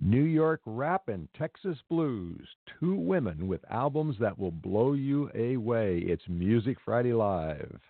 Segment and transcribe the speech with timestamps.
[0.00, 2.46] New York Rap and Texas Blues.
[2.78, 5.98] Two women with albums that will blow you away.
[5.98, 7.80] It's Music Friday Live.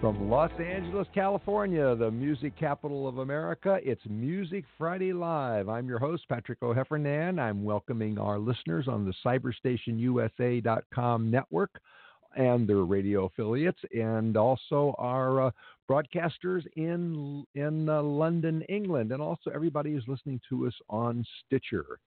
[0.00, 5.68] From Los Angeles, California, the music capital of America, it's Music Friday Live.
[5.68, 7.40] I'm your host, Patrick O'Heffernan.
[7.40, 11.80] I'm welcoming our listeners on the cyberstationusa.com network
[12.36, 15.50] and their radio affiliates, and also our uh,
[15.90, 21.98] broadcasters in in uh, London, England, and also everybody who's listening to us on Stitcher.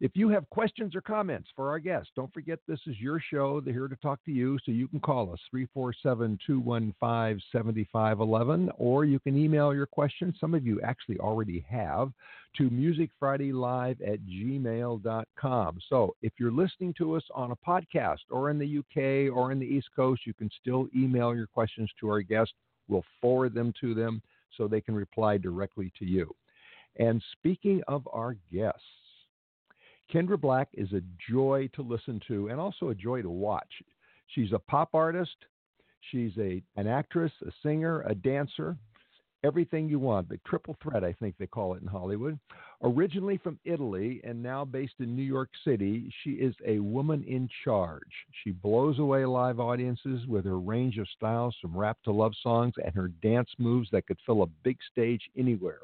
[0.00, 3.60] If you have questions or comments for our guests, don't forget this is your show.
[3.60, 9.04] They're here to talk to you, so you can call us 347 215 7511, or
[9.04, 10.34] you can email your questions.
[10.40, 12.10] Some of you actually already have
[12.56, 15.78] to musicfridaylive at gmail.com.
[15.88, 19.60] So if you're listening to us on a podcast or in the UK or in
[19.60, 22.54] the East Coast, you can still email your questions to our guests.
[22.88, 24.22] We'll forward them to them
[24.56, 26.34] so they can reply directly to you.
[26.96, 28.82] And speaking of our guests,
[30.12, 33.82] Kendra Black is a joy to listen to and also a joy to watch.
[34.28, 35.36] She's a pop artist,
[36.10, 38.76] she's a an actress, a singer, a dancer,
[39.44, 40.28] everything you want.
[40.28, 42.38] The triple threat, I think they call it in Hollywood.
[42.82, 47.48] Originally from Italy and now based in New York City, she is a woman in
[47.64, 48.02] charge.
[48.42, 52.74] She blows away live audiences with her range of styles from rap to love songs
[52.82, 55.80] and her dance moves that could fill a big stage anywhere.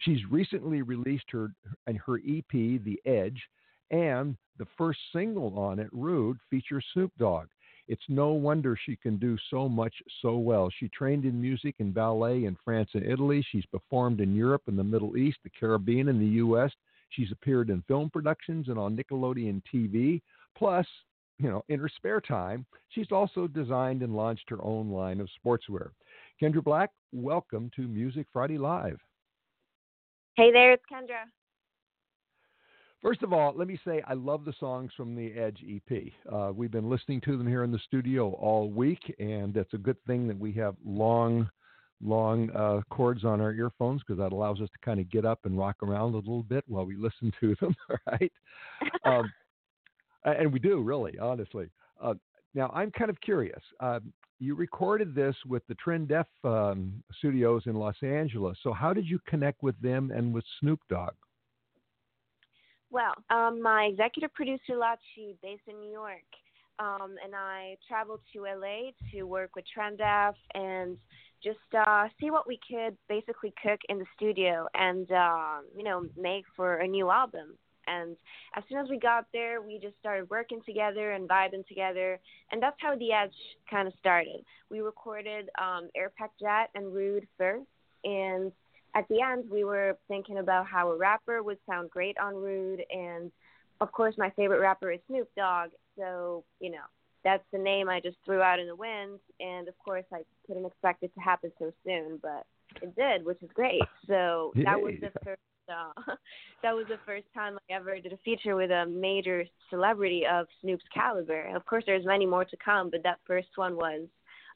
[0.00, 1.52] She's recently released her
[1.86, 3.42] and her EP, The Edge,
[3.90, 7.48] and the first single on it, Rude, features Snoop Dogg.
[7.88, 10.70] It's no wonder she can do so much so well.
[10.70, 13.46] She trained in music and ballet in France and Italy.
[13.50, 16.72] She's performed in Europe and the Middle East, the Caribbean, and the U.S.
[17.10, 20.20] She's appeared in film productions and on Nickelodeon TV.
[20.56, 20.86] Plus,
[21.38, 25.28] you know, in her spare time, she's also designed and launched her own line of
[25.44, 25.90] sportswear.
[26.42, 28.98] Kendra Black, welcome to Music Friday Live.
[30.36, 31.24] Hey there, it's Kendra.
[33.00, 36.12] First of all, let me say I love the songs from the Edge EP.
[36.30, 39.78] Uh, we've been listening to them here in the studio all week, and it's a
[39.78, 41.48] good thing that we have long,
[42.02, 45.38] long uh, cords on our earphones because that allows us to kind of get up
[45.44, 47.74] and rock around a little bit while we listen to them,
[48.06, 48.32] right?
[49.06, 49.32] um,
[50.24, 51.70] and we do, really, honestly.
[51.98, 52.12] Uh,
[52.52, 53.62] now, I'm kind of curious.
[54.38, 58.58] You recorded this with the Trend Def um, studios in Los Angeles.
[58.62, 61.14] So, how did you connect with them and with Snoop Dogg?
[62.90, 66.24] Well, um, my executive producer, Lachi, based in New York,
[66.78, 70.98] um, and I traveled to LA to work with Trend Def and
[71.42, 76.06] just uh, see what we could basically cook in the studio and, uh, you know,
[76.16, 77.56] make for a new album.
[77.86, 78.16] And
[78.56, 82.18] as soon as we got there, we just started working together and vibing together.
[82.50, 83.34] And that's how The Edge
[83.70, 84.44] kind of started.
[84.70, 87.66] We recorded um, Airpack Jet and Rude first.
[88.04, 88.52] And
[88.94, 92.82] at the end, we were thinking about how a rapper would sound great on Rude.
[92.90, 93.30] And
[93.80, 95.70] of course, my favorite rapper is Snoop Dogg.
[95.98, 96.84] So, you know,
[97.24, 99.18] that's the name I just threw out in the wind.
[99.40, 102.46] And of course, I couldn't expect it to happen so soon, but
[102.82, 103.82] it did, which is great.
[104.06, 105.40] So that was the first.
[105.68, 106.14] Uh,
[106.62, 110.46] that was the first time I ever did a feature with a major celebrity of
[110.60, 111.54] Snoop's caliber.
[111.54, 114.06] Of course, there's many more to come, but that first one was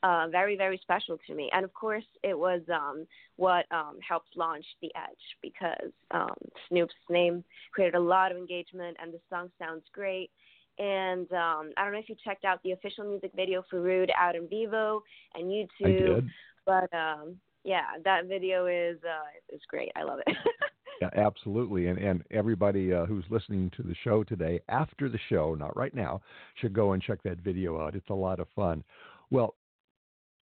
[0.03, 1.51] uh, very, very special to me.
[1.53, 3.07] And of course, it was um,
[3.37, 6.37] what um, helped launch The Edge because um,
[6.69, 10.31] Snoop's name created a lot of engagement, and the song sounds great.
[10.79, 14.11] And um, I don't know if you checked out the official music video for Rude
[14.17, 15.01] out in Vevo
[15.35, 16.27] and YouTube,
[16.65, 19.91] but um, yeah, that video is uh, is great.
[19.97, 20.37] I love it.
[21.01, 21.87] Yeah, absolutely.
[21.89, 25.95] And and everybody uh, who's listening to the show today, after the show, not right
[25.95, 26.21] now,
[26.57, 27.95] should go and check that video out.
[27.95, 28.85] It's a lot of fun.
[29.31, 29.55] Well,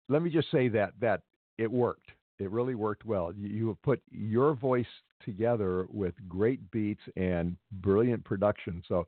[0.09, 1.21] let me just say that that
[1.57, 2.11] it worked.
[2.39, 3.33] It really worked well.
[3.33, 4.85] You, you have put your voice
[5.23, 8.83] together with great beats and brilliant production.
[8.87, 9.07] So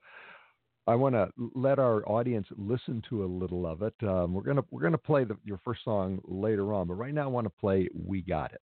[0.87, 3.95] I want to let our audience listen to a little of it.
[4.03, 7.23] Um, we're gonna we're gonna play the, your first song later on, but right now
[7.23, 8.61] I want to play "We Got It."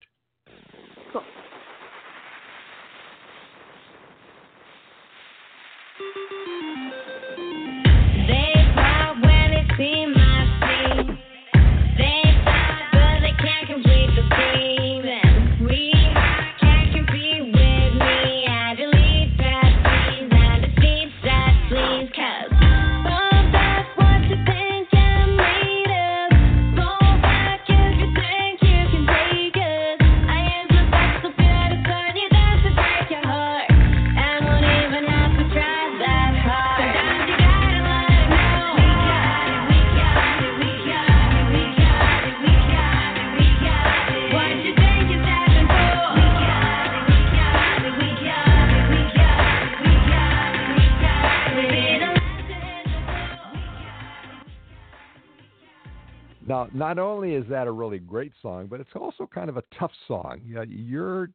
[56.53, 59.63] Now, not only is that a really great song, but it's also kind of a
[59.79, 60.39] tough song.
[60.45, 61.31] You know, you're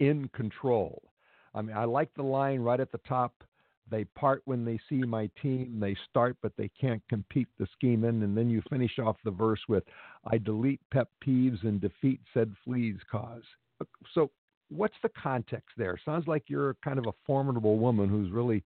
[0.00, 1.00] in control.
[1.54, 3.32] I mean, I like the line right at the top.
[3.88, 5.78] They part when they see my team.
[5.78, 8.24] They start, but they can't compete the scheming.
[8.24, 9.84] And then you finish off the verse with,
[10.26, 13.44] I delete pet peeves and defeat said fleas cause.
[13.80, 13.84] Uh,
[14.16, 14.32] so,
[14.68, 15.96] what's the context there?
[16.04, 18.64] Sounds like you're kind of a formidable woman who's really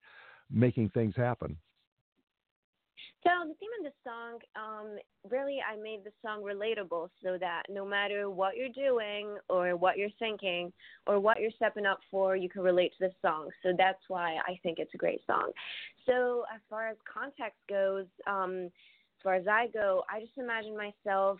[0.49, 1.55] making things happen.
[3.23, 4.97] So the theme of the song, um,
[5.29, 9.97] really, I made the song relatable so that no matter what you're doing or what
[9.97, 10.71] you're thinking
[11.05, 13.49] or what you're stepping up for, you can relate to the song.
[13.61, 15.51] So that's why I think it's a great song.
[16.05, 20.77] So as far as context goes, um, as far as I go, I just imagine
[20.77, 21.39] myself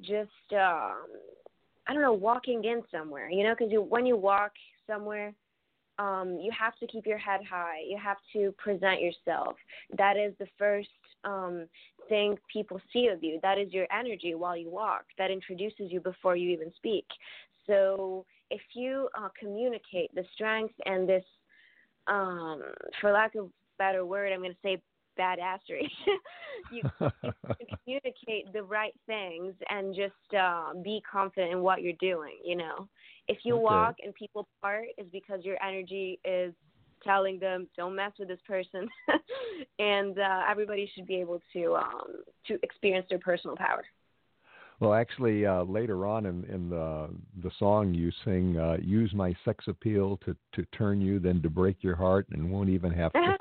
[0.00, 1.04] just, um,
[1.86, 3.28] I don't know, walking in somewhere.
[3.28, 4.52] You know, because you, when you walk
[4.86, 5.34] somewhere,
[6.00, 7.80] um, you have to keep your head high.
[7.86, 9.56] You have to present yourself.
[9.98, 10.88] That is the first
[11.24, 11.66] um,
[12.08, 13.38] thing people see of you.
[13.42, 15.04] That is your energy while you walk.
[15.18, 17.04] That introduces you before you even speak.
[17.66, 21.24] So if you uh, communicate the strength and this,
[22.06, 22.62] um,
[23.00, 24.80] for lack of better word, I'm going to say
[25.18, 25.88] badassery.
[26.70, 26.82] you,
[27.50, 32.36] you communicate the right things and just uh, be confident in what you're doing.
[32.44, 32.88] You know,
[33.28, 33.62] if you Okay.
[33.62, 36.54] walk and people part, is because your energy is
[37.02, 38.88] telling them don't mess with this person,
[39.78, 43.84] and uh, everybody should be able to um, to experience their personal power.
[44.80, 47.10] Well, actually, uh, later on in, in the
[47.42, 51.50] the song, you sing uh, "Use my sex appeal to to turn you, then to
[51.50, 53.34] break your heart, and won't even have to,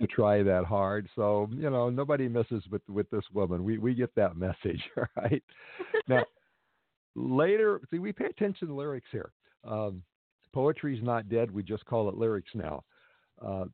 [0.00, 3.64] to try that hard." So you know, nobody misses with with this woman.
[3.64, 4.82] We we get that message,
[5.16, 5.42] right?
[6.08, 6.24] Now,
[7.14, 9.32] later, see, we pay attention to lyrics here.
[9.64, 10.02] Um,
[10.52, 11.50] poetry's not dead.
[11.50, 12.84] We just call it lyrics now.
[13.44, 13.64] Uh,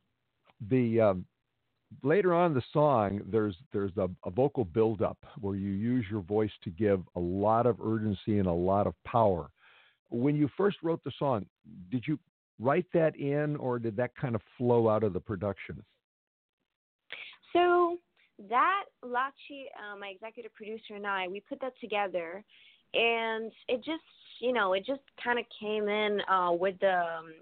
[0.69, 1.27] the um,
[2.03, 6.21] later on in the song, there's there's a, a vocal buildup where you use your
[6.21, 9.51] voice to give a lot of urgency and a lot of power.
[10.11, 11.47] When you first wrote the song,
[11.91, 12.19] did you
[12.61, 15.83] write that in, or did that kind of flow out of the production?
[17.55, 17.99] So
[18.51, 22.45] that Lachi, uh, my executive producer, and I, we put that together,
[22.93, 24.03] and it just,
[24.41, 26.99] you know, it just kind of came in uh, with the.
[26.99, 27.33] Um,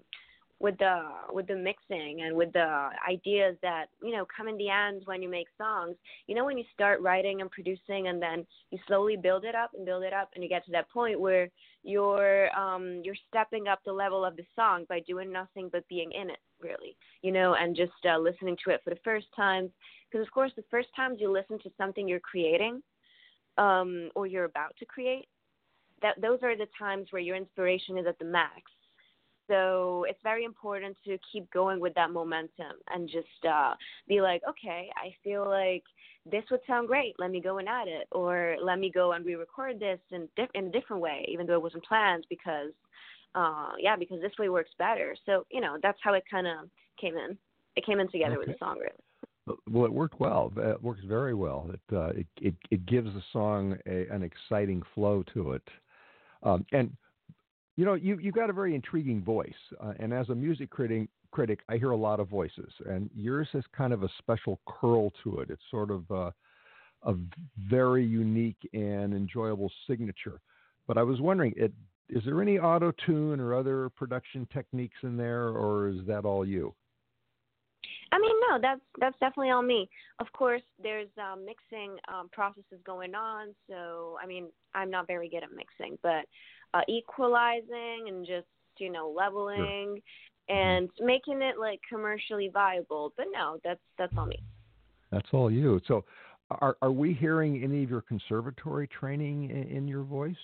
[0.63, 1.01] with the
[1.33, 5.21] with the mixing and with the ideas that you know come in the end when
[5.21, 5.95] you make songs
[6.27, 9.71] you know when you start writing and producing and then you slowly build it up
[9.75, 11.49] and build it up and you get to that point where
[11.83, 16.11] you're um you're stepping up the level of the song by doing nothing but being
[16.13, 19.69] in it really you know and just uh, listening to it for the first time
[20.09, 22.81] because of course the first times you listen to something you're creating
[23.57, 25.27] um or you're about to create
[26.01, 28.61] that those are the times where your inspiration is at the max
[29.47, 33.73] so it's very important to keep going with that momentum and just uh,
[34.07, 35.83] be like, okay, I feel like
[36.29, 37.15] this would sound great.
[37.19, 40.67] Let me go and add it, or let me go and re-record this in, in
[40.67, 42.71] a different way, even though it wasn't planned, because
[43.35, 45.15] uh, yeah, because this way works better.
[45.25, 47.37] So you know, that's how it kind of came in.
[47.75, 49.57] It came in together with the song, really.
[49.69, 50.53] Well, it worked well.
[50.55, 51.69] It works very well.
[51.73, 55.67] It uh, it, it it gives the song a, an exciting flow to it,
[56.43, 56.95] um, and
[57.75, 59.51] you know you you've got a very intriguing voice.
[59.83, 63.49] Uh, and as a music critic, critic, I hear a lot of voices, and yours
[63.51, 65.49] has kind of a special curl to it.
[65.49, 66.31] It's sort of uh,
[67.03, 67.15] a
[67.69, 70.39] very unique and enjoyable signature.
[70.87, 71.73] But I was wondering, it
[72.09, 76.45] is there any auto tune or other production techniques in there, or is that all
[76.45, 76.73] you?
[78.11, 79.89] I mean, no, that's that's definitely all me.
[80.19, 83.55] Of course, there's um, mixing um, processes going on.
[83.67, 86.25] So, I mean, I'm not very good at mixing, but
[86.73, 90.01] uh, equalizing and just you know leveling
[90.49, 93.13] and making it like commercially viable.
[93.17, 94.39] But no, that's that's all me.
[95.11, 95.81] That's all you.
[95.87, 96.05] So,
[96.61, 100.35] are are we hearing any of your conservatory training in, in your voice?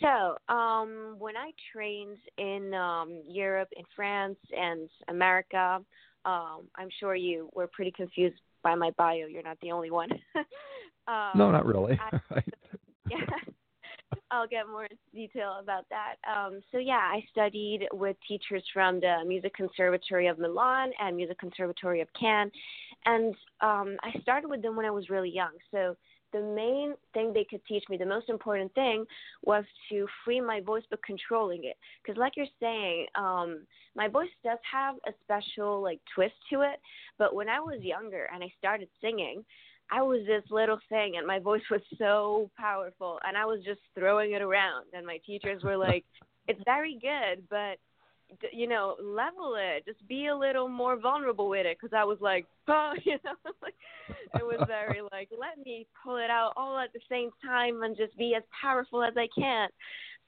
[0.00, 5.80] So, um, when I trained in um, Europe, in France, and America,
[6.24, 9.26] um, I'm sure you were pretty confused by my bio.
[9.26, 10.10] You're not the only one.
[11.06, 11.98] um, no, not really.
[12.00, 12.42] I-
[13.10, 13.18] yeah.
[14.30, 16.16] I'll get more detail about that.
[16.28, 21.38] Um, so yeah, I studied with teachers from the Music Conservatory of Milan and Music
[21.38, 22.50] Conservatory of Cannes,
[23.06, 25.52] and um, I started with them when I was really young.
[25.70, 25.96] So
[26.32, 29.04] the main thing they could teach me, the most important thing,
[29.44, 31.76] was to free my voice but controlling it.
[32.02, 36.80] Because like you're saying, um, my voice does have a special like twist to it.
[37.18, 39.44] But when I was younger and I started singing,
[39.90, 43.80] I was this little thing and my voice was so powerful and I was just
[43.96, 46.04] throwing it around and my teachers were like,
[46.48, 47.78] "It's very good, but
[48.52, 49.84] you know, level it.
[49.84, 53.34] Just be a little more vulnerable with it." Because I was like, "Oh, you know,
[53.62, 53.74] like
[54.34, 57.96] it was very like, let me pull it out all at the same time and
[57.96, 59.68] just be as powerful as I can.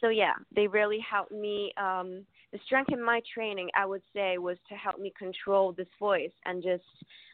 [0.01, 1.73] So yeah, they really helped me.
[1.77, 5.89] Um, the strength in my training, I would say, was to help me control this
[5.99, 6.85] voice and just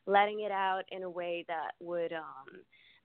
[0.07, 2.62] letting it out in a way that would um,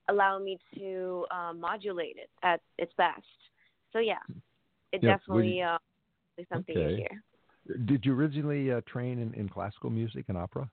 [0.09, 3.21] allow me to uh, modulate it at its best.
[3.91, 4.15] So yeah,
[4.93, 5.77] it Yeah, definitely you- uh,
[6.37, 6.97] is something Okay.
[6.97, 7.23] hear.
[7.85, 10.69] Did you originally uh, train in, in classical music and opera?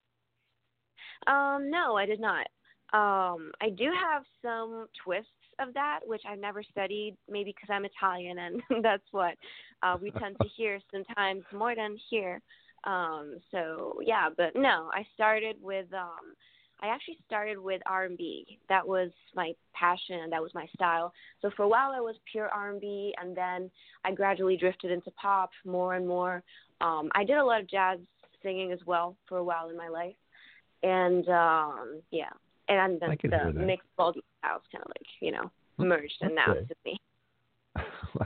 [1.27, 2.47] Um, no, I did not.
[2.93, 7.85] Um, I do have some twists of that, which I've never studied, maybe because I'm
[7.85, 9.35] Italian and that's what
[9.83, 12.41] uh, we tend to hear sometimes more than here.
[12.85, 16.35] Um, so yeah, but no, I started with um,
[16.83, 18.59] I actually started with R&B.
[18.69, 21.13] That was my passion and that was my style.
[21.41, 23.71] So for a while I was pure R&B and then
[24.05, 26.43] I gradually drifted into pop more and more.
[26.81, 27.99] Um, I did a lot of jazz
[28.43, 30.14] singing as well for a while in my life.
[30.83, 32.31] And um, yeah,
[32.69, 36.71] and then the mixed ball styles kind of like, you know, merged and now it's
[36.85, 37.00] me.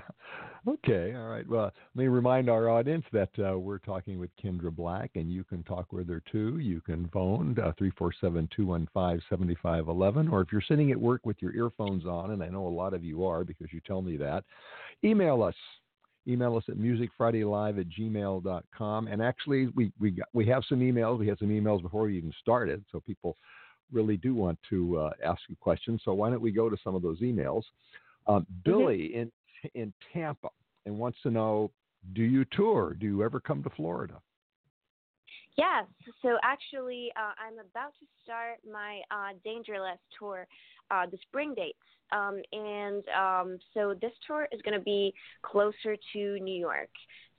[0.69, 1.49] okay, all right.
[1.49, 5.45] Well, let me remind our audience that uh, we're talking with Kendra Black, and you
[5.45, 6.59] can talk with her too.
[6.59, 10.49] You can phone uh, three four seven two one five seventy five eleven, or if
[10.53, 13.25] you're sitting at work with your earphones on, and I know a lot of you
[13.25, 14.45] are because you tell me that,
[15.05, 15.55] email us.
[16.29, 19.09] Email us at musicfridaylive at gmail.com.
[19.09, 21.19] And actually, we, we, got, we have some emails.
[21.19, 23.37] We had some emails before we even started, so people
[23.93, 26.03] really do want to uh, ask you questions.
[26.05, 27.63] So why don't we go to some of those emails?
[28.27, 29.33] Um, Billy in
[29.75, 30.49] in Tampa
[30.87, 31.71] and wants to know:
[32.13, 32.95] Do you tour?
[32.99, 34.21] Do you ever come to Florida?
[35.59, 35.87] Yes.
[36.23, 40.47] So actually, uh, I'm about to start my uh, Dangerless tour,
[40.93, 41.79] uh, the spring dates.
[42.13, 45.13] Um, and um, so this tour is going to be
[45.43, 46.91] closer to New York.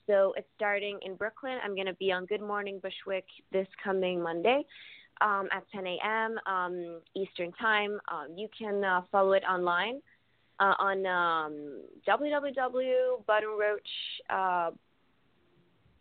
[0.06, 1.60] So it's starting in Brooklyn.
[1.64, 3.24] I'm going to be on Good Morning Bushwick
[3.54, 4.66] this coming Monday
[5.22, 6.38] um, at 10 a.m.
[6.46, 8.02] Um, Eastern Time.
[8.12, 10.02] Um, you can uh, follow it online
[10.60, 14.88] uh, on um, www.buttonroach.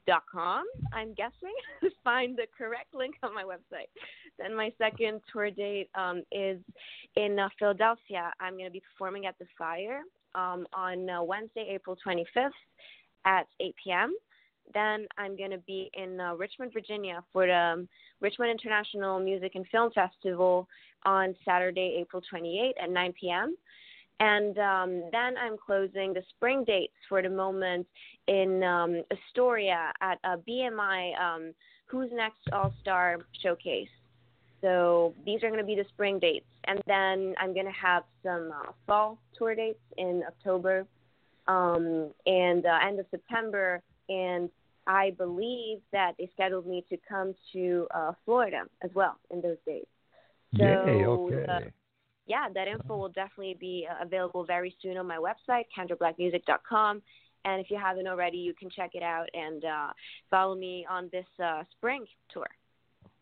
[0.09, 1.53] Dot com i'm guessing
[2.03, 3.91] find the correct link on my website.
[4.38, 6.59] Then my second tour date um, is
[7.17, 8.33] in uh, philadelphia.
[8.41, 10.00] I'm going to be performing at the fire
[10.35, 12.50] um, on uh, wednesday april 25th
[13.27, 14.15] at 8 p.m
[14.73, 17.88] then i'm going to be in uh, richmond virginia for the um,
[18.21, 20.67] richmond international music and film festival
[21.05, 23.55] on saturday april 28th at 9 p.m
[24.21, 27.87] and um, then I'm closing the spring dates for the moment
[28.27, 31.55] in um, Astoria at a BMI um,
[31.87, 33.89] Who's Next All Star Showcase.
[34.61, 36.47] So these are going to be the spring dates.
[36.65, 40.85] And then I'm going to have some uh, fall tour dates in October
[41.47, 43.81] um, and uh, end of September.
[44.09, 44.51] And
[44.87, 49.59] I believe that they scheduled me to come to uh, Florida as well in those
[49.65, 49.87] dates.
[50.53, 51.05] Yay!
[51.05, 51.71] So, Okay.
[52.29, 57.03] Yeah, that info will definitely be uh, available very soon on my website, kendrablackmusic.com.
[57.45, 59.89] And if you haven't already, you can check it out and uh,
[60.31, 62.47] follow me on this uh, spring tour.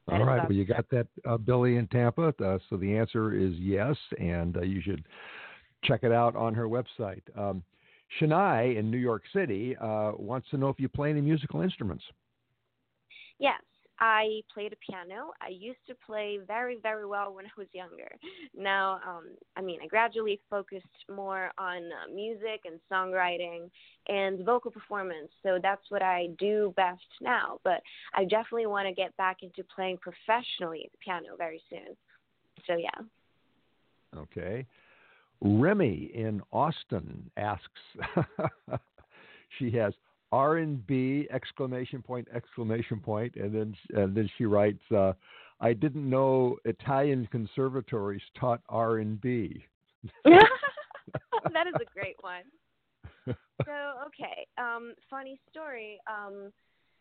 [0.09, 2.35] All is Well, you got that, uh, Billy in Tampa.
[2.43, 5.05] Uh, so the answer is yes, and uh, you should
[5.85, 7.23] check it out on her website.
[7.37, 7.63] Um,
[8.21, 12.05] Shania in New York City uh, wants to know if you play any musical instruments.
[13.39, 13.61] Yes,
[13.99, 15.33] I played a piano.
[15.41, 18.09] I used to play very, very well when I was younger.
[18.57, 23.71] Now, um, I mean, I gradually focused more on uh, music and songwriting
[24.09, 25.29] and vocal performance.
[25.43, 27.59] So that's what I do best now.
[27.65, 27.83] But
[28.15, 31.97] I definitely want to get back into playing professionally the piano very soon.
[32.67, 33.05] So yeah.
[34.17, 34.67] Okay.
[35.41, 37.71] Remy in Austin asks.
[39.59, 39.93] she has
[40.33, 45.13] R and B exclamation point exclamation point, and then and then she writes, uh,
[45.61, 49.65] "I didn't know Italian conservatories taught R and B."
[50.25, 52.43] that is a great one.
[53.65, 53.73] So
[54.07, 55.99] okay, um, funny story.
[56.07, 56.53] Um,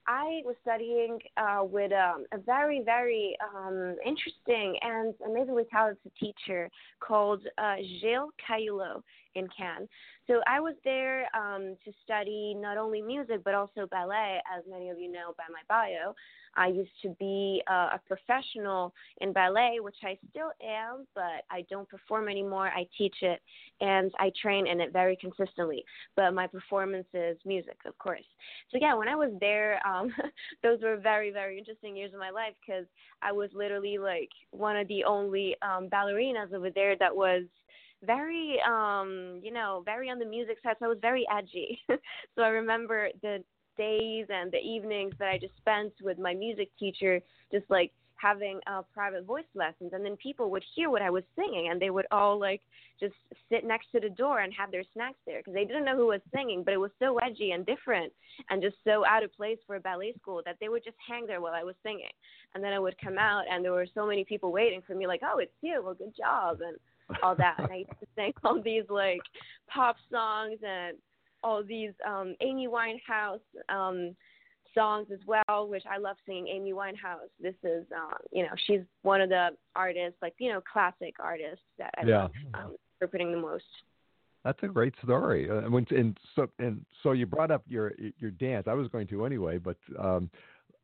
[0.08, 6.70] I was studying uh, with um, a very, very um, interesting and amazingly talented teacher
[7.00, 9.02] called uh, Gilles Cayulo
[9.36, 9.88] in Cannes.
[10.28, 14.90] So I was there um, to study not only music but also ballet, as many
[14.90, 16.16] of you know by my bio.
[16.58, 21.66] I used to be uh, a professional in ballet, which I still am, but I
[21.70, 22.70] don't perform anymore.
[22.70, 23.42] I teach it
[23.82, 25.84] and I train in it very consistently.
[26.16, 28.24] But my performance is music, of course.
[28.72, 30.14] So yeah, when I was there, um,
[30.64, 32.86] those were very, very interesting years of my life because
[33.22, 37.44] I was literally like one of the only um, ballerinas over there that was
[38.06, 41.80] very um you know very on the music side so i was very edgy.
[42.36, 43.44] So i remember the
[43.78, 47.22] days and the evenings that i just spent with my music teacher
[47.52, 51.24] just like having uh, private voice lessons, and then people would hear what I was
[51.36, 52.62] singing, and they would all like
[53.00, 53.14] just
[53.50, 56.08] sit next to the door and have their snacks there because they didn't know who
[56.08, 58.12] was singing, but it was so edgy and different
[58.50, 61.28] and just so out of place for a ballet school that they would just hang
[61.28, 62.14] there while I was singing,
[62.54, 65.08] and then I would come out, and there were so many people waiting for me,
[65.08, 66.78] like, oh, it's you, well, good job, and
[67.24, 67.56] all that.
[67.60, 69.22] and I used to sing all these like
[69.68, 70.98] pop songs and
[71.44, 74.16] all these um Amy Winehouse um
[74.76, 77.30] songs as well, which I love singing Amy Winehouse.
[77.42, 81.64] This is um, you know, she's one of the artists, like, you know, classic artists
[81.80, 82.22] that I Yeah.
[82.24, 83.64] love um, interpreting the most.
[84.44, 85.50] That's a great story.
[85.50, 88.68] Uh, when, and so and so you brought up your your dance.
[88.68, 90.30] I was going to anyway, but um,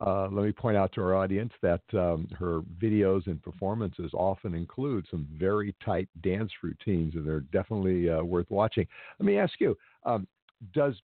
[0.05, 4.55] uh, let me point out to our audience that um, her videos and performances often
[4.55, 8.88] include some very tight dance routines, and they're definitely uh, worth watching.
[9.20, 10.27] Let me ask you: um,
[10.74, 10.96] Does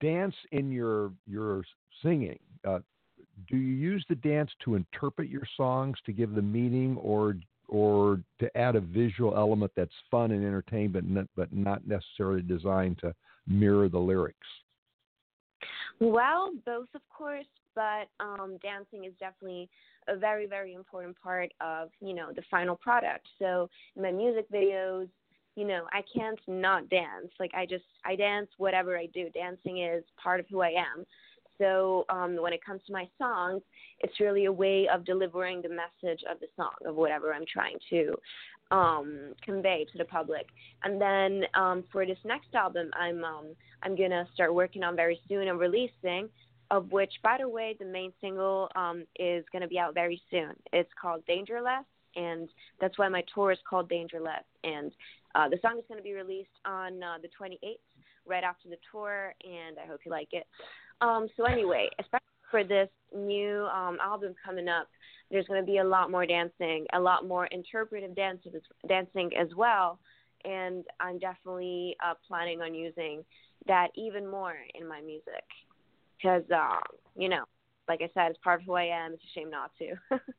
[0.00, 1.62] dance in your your
[2.02, 2.38] singing?
[2.66, 2.78] Uh,
[3.48, 7.36] do you use the dance to interpret your songs to give them meaning, or
[7.68, 13.14] or to add a visual element that's fun and entertainment, but not necessarily designed to
[13.46, 14.46] mirror the lyrics?
[16.00, 19.68] Well, both, of course, but um, dancing is definitely
[20.08, 23.26] a very, very important part of you know the final product.
[23.38, 25.08] So in my music videos,
[25.56, 27.30] you know, I can't not dance.
[27.38, 29.28] Like I just I dance whatever I do.
[29.30, 31.04] Dancing is part of who I am.
[31.58, 33.62] So um, when it comes to my songs,
[34.00, 37.76] it's really a way of delivering the message of the song of whatever I'm trying
[37.90, 38.14] to
[38.72, 40.46] um, convey to the public.
[40.82, 45.20] And then um, for this next album, I'm um, I'm gonna start working on very
[45.28, 46.28] soon and releasing.
[46.72, 50.54] Of which, by the way, the main single um, is gonna be out very soon.
[50.72, 51.84] It's called Dangerless,
[52.16, 52.48] and
[52.80, 54.44] that's why my tour is called Dangerless.
[54.64, 54.90] And
[55.34, 57.76] uh, the song is gonna be released on uh, the 28th,
[58.26, 60.46] right after the tour, and I hope you like it.
[61.02, 64.88] Um, so anyway, especially for this new um, album coming up,
[65.30, 69.98] there's going to be a lot more dancing, a lot more interpretive dancing as well,
[70.44, 73.24] and I'm definitely uh, planning on using
[73.66, 75.44] that even more in my music
[76.22, 76.80] because, uh,
[77.16, 77.44] you know,
[77.88, 79.12] like I said, it's part of who I am.
[79.14, 80.18] It's a shame not to.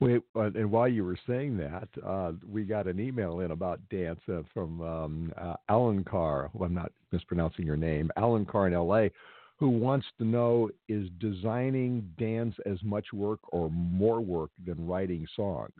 [0.00, 3.80] Wait, uh, and while you were saying that, uh, we got an email in about
[3.90, 6.50] dance uh, from um, uh, Alan Carr.
[6.54, 8.10] Well, I'm not mispronouncing your name.
[8.16, 9.10] Alan Carr in L.A.,
[9.58, 15.26] who wants to know is designing dance as much work or more work than writing
[15.36, 15.72] songs?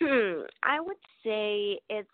[0.00, 2.08] Hmm, I would say it's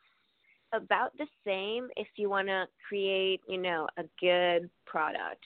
[0.73, 5.45] about the same if you want to create, you know, a good product.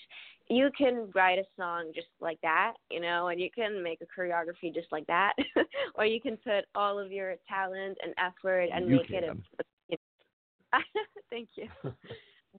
[0.48, 4.20] You can write a song just like that, you know, and you can make a
[4.20, 5.32] choreography just like that,
[5.96, 9.28] or you can put all of your talent and effort and You make it a.
[9.28, 9.42] can.
[9.88, 9.96] you
[10.72, 10.78] know.
[11.30, 11.68] Thank you.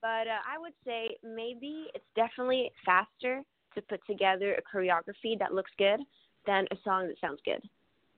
[0.01, 3.41] But uh, I would say maybe it's definitely faster
[3.75, 5.99] to put together a choreography that looks good
[6.45, 7.61] than a song that sounds good.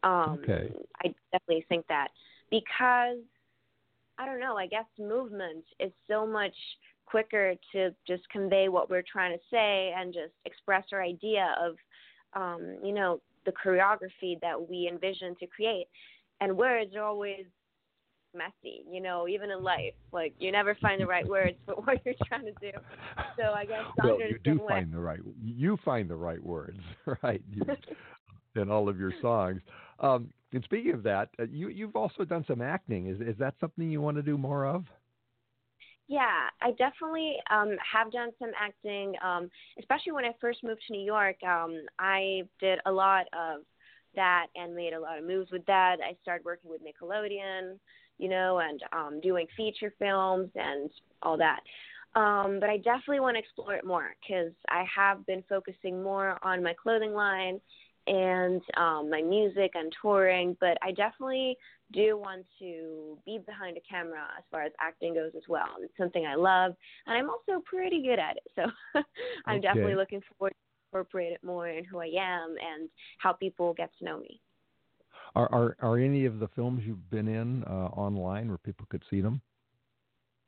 [0.03, 0.71] Um, Okay.
[1.03, 2.07] I definitely think that
[2.49, 3.17] because
[4.19, 4.57] I don't know.
[4.57, 6.53] I guess movement is so much
[7.05, 11.75] quicker to just convey what we're trying to say and just express our idea of,
[12.33, 15.87] um, you know, the choreography that we envision to create.
[16.41, 17.45] And words are always
[18.35, 19.93] messy, you know, even in life.
[20.11, 22.71] Like you never find the right words for what you're trying to do.
[23.37, 24.67] So I guess well, you do way.
[24.67, 25.19] find the right.
[25.41, 26.79] You find the right words,
[27.23, 27.41] right?
[27.51, 27.65] You,
[28.55, 29.61] in all of your songs.
[29.99, 33.07] Um, and speaking of that, uh, you you've also done some acting.
[33.07, 34.85] Is is that something you want to do more of?
[36.07, 40.93] Yeah, I definitely um, have done some acting, um, especially when I first moved to
[40.93, 41.35] New York.
[41.43, 43.61] Um, I did a lot of
[44.15, 45.97] that and made a lot of moves with that.
[46.03, 47.77] I started working with Nickelodeon,
[48.17, 50.89] you know, and um, doing feature films and
[51.21, 51.59] all that.
[52.15, 56.39] Um, but I definitely want to explore it more because I have been focusing more
[56.41, 57.61] on my clothing line
[58.07, 60.55] and um, my music and touring.
[60.59, 61.57] But I definitely
[61.91, 65.67] do want to be behind a camera as far as acting goes as well.
[65.81, 66.73] It's something I love,
[67.07, 68.43] and I'm also pretty good at it.
[68.55, 68.63] So
[69.45, 69.61] I'm Okay.
[69.61, 73.89] definitely looking forward to incorporate it more in who I am and how people get
[73.99, 74.41] to know me.
[75.35, 79.03] Are are are any of the films you've been in uh, online where people could
[79.09, 79.41] see them?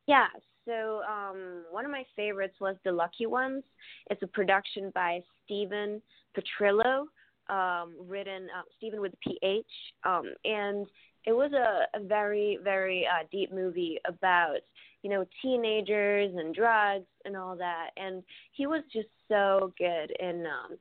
[0.07, 0.27] Yeah,
[0.65, 3.63] so um, one of my favorites was The Lucky Ones.
[4.09, 6.01] It's a production by Stephen
[6.35, 7.05] Petrillo,
[7.51, 9.65] um, written uh, Stephen with PH,
[10.03, 10.87] um, and
[11.25, 14.59] it was a, a very, very uh, deep movie about
[15.03, 17.89] you know teenagers and drugs and all that.
[17.97, 20.77] And he was just so good in um,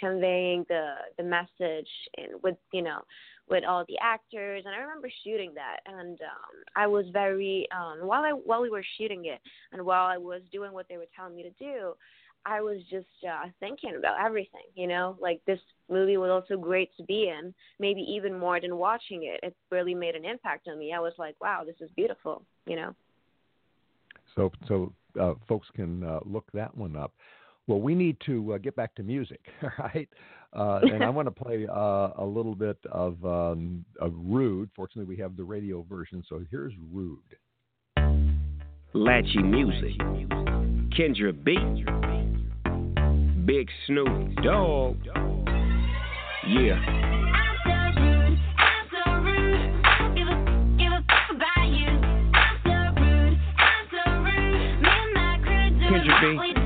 [0.00, 3.00] conveying the the message and with you know
[3.48, 8.06] with all the actors and I remember shooting that and um I was very um
[8.06, 9.40] while I while we were shooting it
[9.72, 11.94] and while I was doing what they were telling me to do
[12.46, 16.90] I was just uh thinking about everything, you know, like this movie was also great
[16.96, 19.40] to be in, maybe even more than watching it.
[19.42, 20.92] It really made an impact on me.
[20.92, 22.94] I was like, wow, this is beautiful, you know.
[24.36, 27.12] So so uh, folks can uh, look that one up.
[27.66, 30.08] Well, we need to uh, get back to music, all right?
[30.52, 34.70] Uh, and I want to play uh, a little bit of um, of Rude.
[34.74, 37.18] Fortunately, we have the radio version, so here's Rude.
[38.92, 39.96] Lachi Music,
[40.98, 41.54] Kendra B,
[43.44, 44.96] Big Snoop Dogg.
[46.46, 47.10] Yeah.
[55.90, 56.59] Kendra B.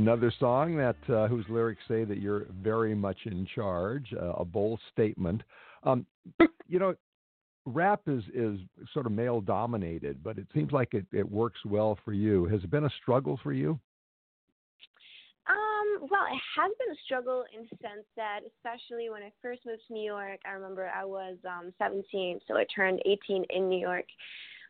[0.00, 4.06] another song that uh, whose lyrics say that you're very much in charge.
[4.18, 5.42] Uh, a bold statement.
[5.84, 6.06] Um,
[6.68, 6.94] you know,
[7.66, 8.58] rap is is
[8.94, 12.46] sort of male dominated, but it seems like it, it works well for you.
[12.46, 13.78] Has it been a struggle for you?
[15.48, 19.60] Um, well, it has been a struggle in the sense that, especially when I first
[19.66, 23.68] moved to New York, I remember I was um 17, so I turned 18 in
[23.68, 24.06] New York.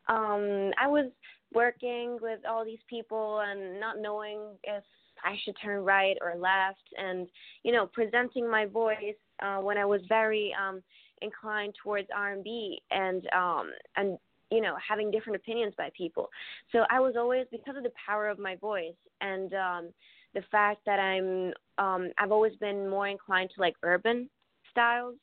[0.09, 1.11] Um, I was
[1.53, 4.83] working with all these people and not knowing if
[5.25, 7.29] I should turn right or left, and
[7.63, 10.83] you know, presenting my voice uh, when I was very um
[11.23, 14.19] inclined towards R&B and um and
[14.51, 16.29] you know having different opinions by people.
[16.73, 19.89] So I was always because of the power of my voice and um
[20.35, 24.29] the fact that I'm um I've always been more inclined to like urban
[24.71, 25.17] styles.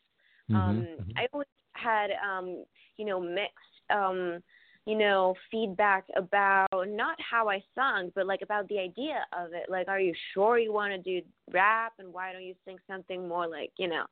[0.53, 1.13] Um mhm.
[1.17, 2.63] I always had um
[2.97, 4.41] you know mixed um
[4.87, 9.69] you know feedback about not how I sung but like about the idea of it.
[9.69, 13.27] Like are you sure you want to do rap and why don't you sing something
[13.27, 14.05] more like, you know,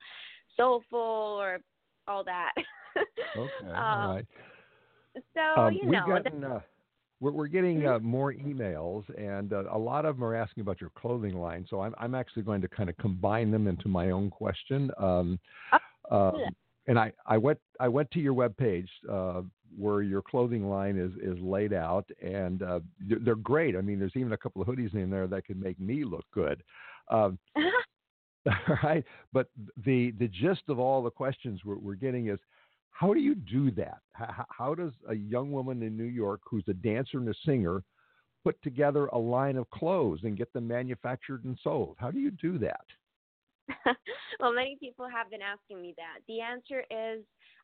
[0.58, 1.60] soulful or
[2.08, 2.52] all that.
[3.38, 4.26] Okay, um, all right.
[5.34, 6.62] So, Um, you know, gotten, uh,
[7.20, 10.80] we're, we're getting uh, more emails, and uh, a lot of them are asking about
[10.80, 11.66] your clothing line.
[11.70, 14.92] So I'm, I'm actually going to kind of combine them into my own question.
[14.98, 15.38] Um,
[16.10, 16.50] uh, yeah.
[16.88, 19.42] and I, I went I went to your webpage uh,
[19.78, 23.76] where your clothing line is, is laid out, and uh, they're great.
[23.76, 26.26] I mean, there's even a couple of hoodies in there that could make me look
[26.34, 26.64] good.
[27.10, 29.48] Um, all right, but
[29.86, 32.40] the the gist of all the questions we're, we're getting is,
[32.92, 34.00] how do you do that?
[34.14, 37.84] How, how does a young woman in New York who's a dancer and a singer
[38.44, 41.96] put together a line of clothes and get them manufactured and sold?
[42.00, 42.86] How do you do that?
[44.40, 46.20] well, many people have been asking me that.
[46.28, 47.24] The answer is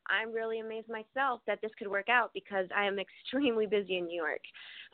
[0.10, 4.06] I'm really amazed myself that this could work out because I am extremely busy in
[4.06, 4.42] New York.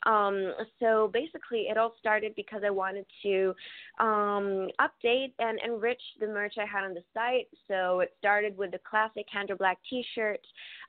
[0.06, 3.54] Um, so basically, it all started because I wanted to
[3.98, 7.48] um, update and enrich the merch I had on the site.
[7.66, 10.40] So it started with the classic Kendra Black T-shirt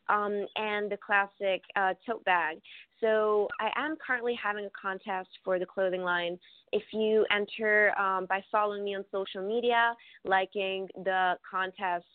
[0.10, 2.58] um, and the classic uh, tote bag.
[3.00, 6.38] So I am currently having a contest for the clothing line.
[6.72, 9.93] If you enter um, by following me on social media,
[10.26, 12.06] liking the contest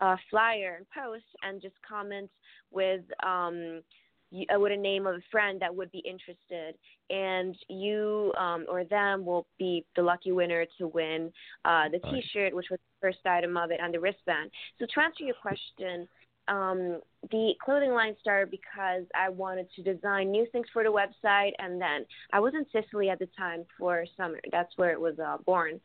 [0.00, 2.30] uh, flyer and post, and just comment
[2.70, 3.82] with um,
[4.30, 6.74] you, uh, with a name of a friend that would be interested,
[7.08, 11.32] and you um, or them will be the lucky winner to win
[11.64, 14.50] uh, the T-shirt, which was the first item of it, and the wristband.
[14.78, 16.08] So to answer your question,
[16.48, 21.52] um, the clothing line started because I wanted to design new things for the website,
[21.58, 24.40] and then I was in Sicily at the time for summer.
[24.52, 25.80] That's where it was uh, born,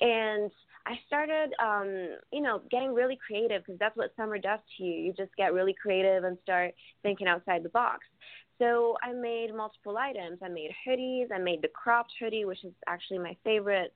[0.00, 0.50] and
[0.86, 4.94] I started, um, you know, getting really creative because that's what summer does to you.
[5.00, 8.04] You just get really creative and start thinking outside the box.
[8.58, 10.38] So I made multiple items.
[10.42, 11.32] I made hoodies.
[11.34, 13.94] I made the cropped hoodie, which is actually my favorite.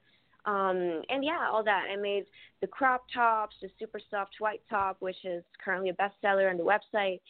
[0.48, 1.84] Um, and yeah, all that.
[1.92, 2.24] I made
[2.62, 6.64] the crop tops, the super soft white top, which is currently a bestseller on the
[6.64, 7.20] website.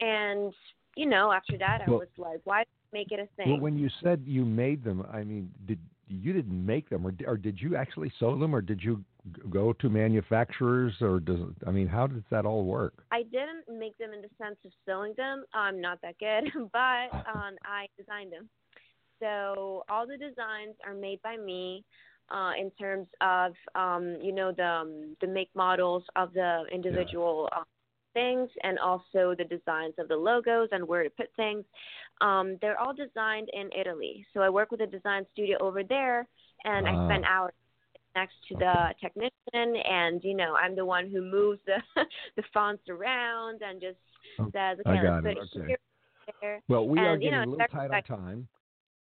[0.00, 0.54] And
[0.96, 3.50] you know, after that, I Well- was like, why make it a thing?
[3.50, 7.14] Well, when you said you made them, I mean, did you didn't make them, or,
[7.26, 9.02] or did you actually sew them, or did you
[9.48, 13.04] go to manufacturers, or does I mean, how does that all work?
[13.10, 15.44] I didn't make them in the sense of sewing them.
[15.54, 18.48] I'm not that good, but um, I designed them.
[19.20, 21.84] So all the designs are made by me.
[22.32, 27.48] Uh, in terms of um, you know the um, the make models of the individual
[27.54, 27.62] uh,
[28.14, 31.64] things and also the designs of the logos and where to put things.
[32.20, 34.24] Um, they're all designed in Italy.
[34.32, 36.26] So I work with a design studio over there,
[36.64, 37.52] and I spend hours
[38.14, 41.78] next to the technician, and you know I'm the one who moves the
[42.36, 43.98] the fonts around and just
[44.38, 45.38] Oh, says, I okay, got let's it.
[45.54, 45.80] put it
[46.28, 46.58] Okay.
[46.68, 48.48] Well, we are And, you getting know, a little tight on time,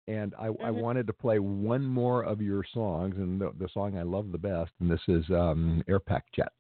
[0.07, 0.81] and I, I Mhm.
[0.81, 4.37] wanted to play one more of your songs, and the, the song I love the
[4.37, 6.51] best, and this is um, Airpack Jet.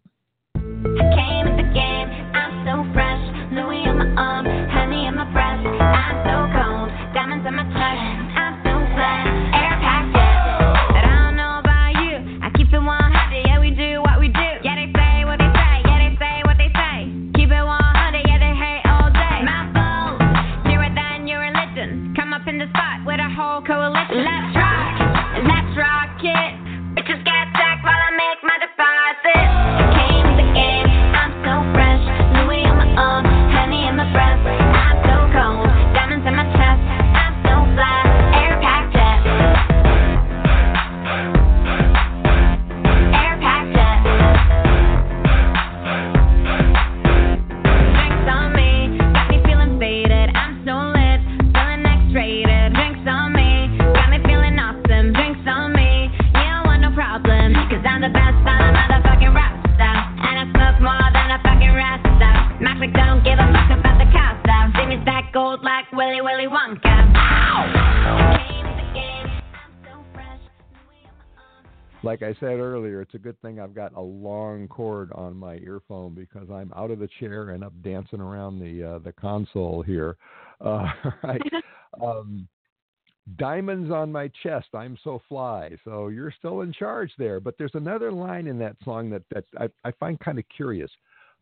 [0.55, 3.21] Came in the game, I'm so fresh.
[3.51, 4.45] Louis on my arm,
[73.15, 76.99] a good thing I've got a long cord on my earphone because I'm out of
[76.99, 80.17] the chair and up dancing around the uh, the console here.
[80.61, 80.87] Uh,
[81.23, 81.41] right.
[82.03, 82.47] um,
[83.37, 84.67] diamonds on my chest.
[84.73, 85.71] I'm so fly.
[85.83, 87.39] So you're still in charge there.
[87.39, 90.91] But there's another line in that song that that I, I find kind of curious.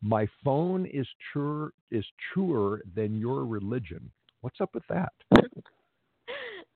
[0.02, 4.12] My phone is truer is truer than your religion.
[4.42, 5.14] What's up with that?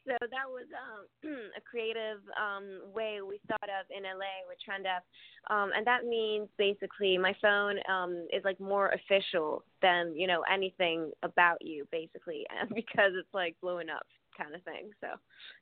[0.07, 4.85] so that was um, a creative um, way we thought of in LA with Trend
[4.85, 5.03] Def,
[5.49, 10.41] um, and that means basically my phone um, is like more official than you know
[10.51, 14.89] anything about you, basically, and because it's like blowing up kind of thing.
[15.01, 15.07] So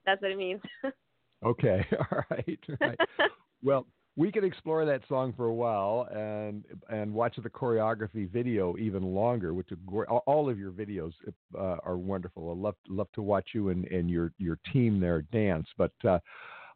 [0.05, 0.61] that's what it means.
[1.43, 2.59] Okay, all right.
[2.81, 2.99] right.
[3.61, 8.77] well, we could explore that song for a while and and watch the choreography video
[8.77, 9.69] even longer, which
[10.07, 11.13] all- of your videos
[11.57, 12.49] uh, are wonderful.
[12.49, 15.91] I love love to watch you and, and your your team there dance, but.
[16.03, 16.19] Uh,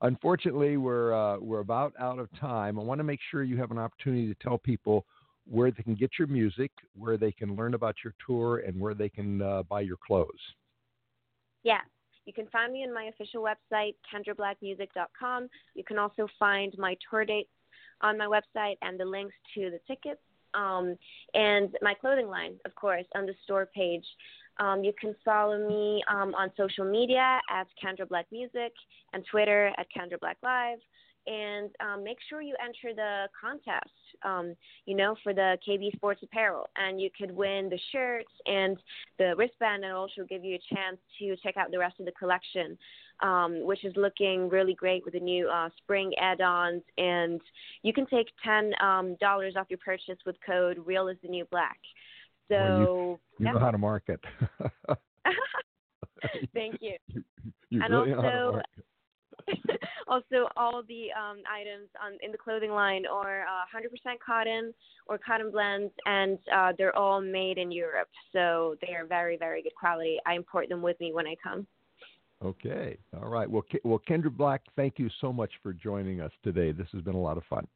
[0.01, 2.79] Unfortunately, we're uh, we're about out of time.
[2.79, 5.05] I want to make sure you have an opportunity to tell people
[5.45, 8.93] where they can get your music, where they can learn about your tour, and where
[8.93, 10.39] they can uh, buy your clothes.
[11.63, 11.81] Yeah.
[12.29, 15.49] You can find me on my official website, kendrablackmusic.com.
[15.73, 17.49] You can also find my tour dates
[18.01, 20.21] on my website and the links to the tickets.
[20.53, 20.95] Um,
[21.33, 24.05] and my clothing line, of course, on the store page.
[24.59, 28.73] Um, you can follow me um, on social media at Kendra Black Music
[29.13, 30.77] and Twitter at Kendra Black Live.
[31.31, 33.93] And um, make sure you enter the contest,
[34.25, 36.65] um, you know, for the KB Sports Apparel.
[36.75, 38.77] And you could win the shirts and
[39.19, 42.11] the wristband, and also give you a chance to check out the rest of the
[42.13, 42.75] collection,
[43.21, 46.81] um, which is looking really great with the new uh, spring add-ons.
[46.97, 47.39] And
[47.83, 51.45] you can take ten um, dollars off your purchase with code Real is the New
[51.51, 51.77] Black.
[52.49, 53.51] So Well, You yeah.
[53.51, 54.19] know how to market.
[56.55, 56.95] thank you.
[57.69, 58.85] you And really know how to also- market.
[60.07, 64.73] also, all the um, items on, in the clothing line are uh, 100% cotton
[65.07, 68.09] or cotton blends, and uh, they're all made in Europe.
[68.33, 70.17] So they are very, very good quality.
[70.25, 71.67] I import them with me when I come.
[72.43, 72.97] Okay.
[73.21, 73.49] All right.
[73.49, 76.71] Well, well, Kendra Black, thank you so much for joining us today.
[76.71, 77.67] This has been a lot of fun.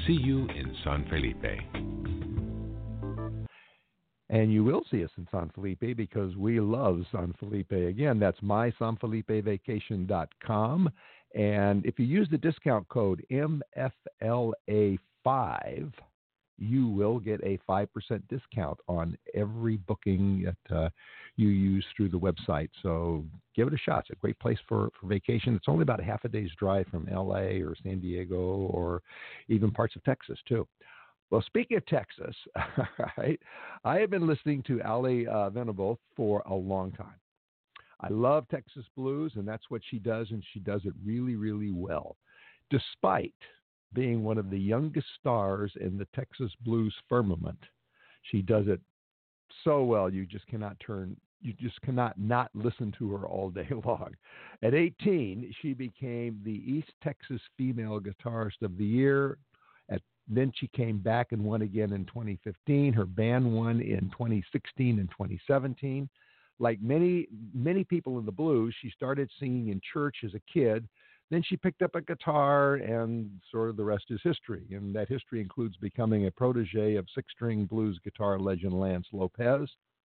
[0.06, 2.25] See you in San Felipe.
[4.28, 7.70] And you will see us in San Felipe because we love San Felipe.
[7.70, 10.90] Again, that's mysanfelipevacation.com.
[11.34, 15.92] And if you use the discount code MFLA5,
[16.58, 17.88] you will get a 5%
[18.28, 20.88] discount on every booking that uh,
[21.36, 22.70] you use through the website.
[22.82, 24.00] So give it a shot.
[24.00, 25.54] It's a great place for, for vacation.
[25.54, 29.02] It's only about a half a day's drive from LA or San Diego or
[29.48, 30.66] even parts of Texas, too.
[31.30, 32.36] Well, speaking of Texas,
[33.18, 33.40] right,
[33.84, 37.18] I have been listening to Ally uh, Venable for a long time.
[38.00, 41.72] I love Texas blues, and that's what she does, and she does it really, really
[41.72, 42.16] well,
[42.70, 43.34] despite
[43.92, 47.58] being one of the youngest stars in the Texas blues firmament.
[48.30, 48.80] She does it
[49.64, 53.68] so well, you just cannot turn, you just cannot not listen to her all day
[53.84, 54.14] long.
[54.62, 59.38] At 18, she became the East Texas Female Guitarist of the Year.
[60.28, 62.92] Then she came back and won again in 2015.
[62.92, 66.08] Her band won in 2016 and 2017
[66.58, 70.88] like many many people in the blues, she started singing in church as a kid.
[71.30, 74.64] Then she picked up a guitar, and sort of the rest is history.
[74.70, 79.68] And that history includes becoming a protege of six string blues guitar legend Lance Lopez,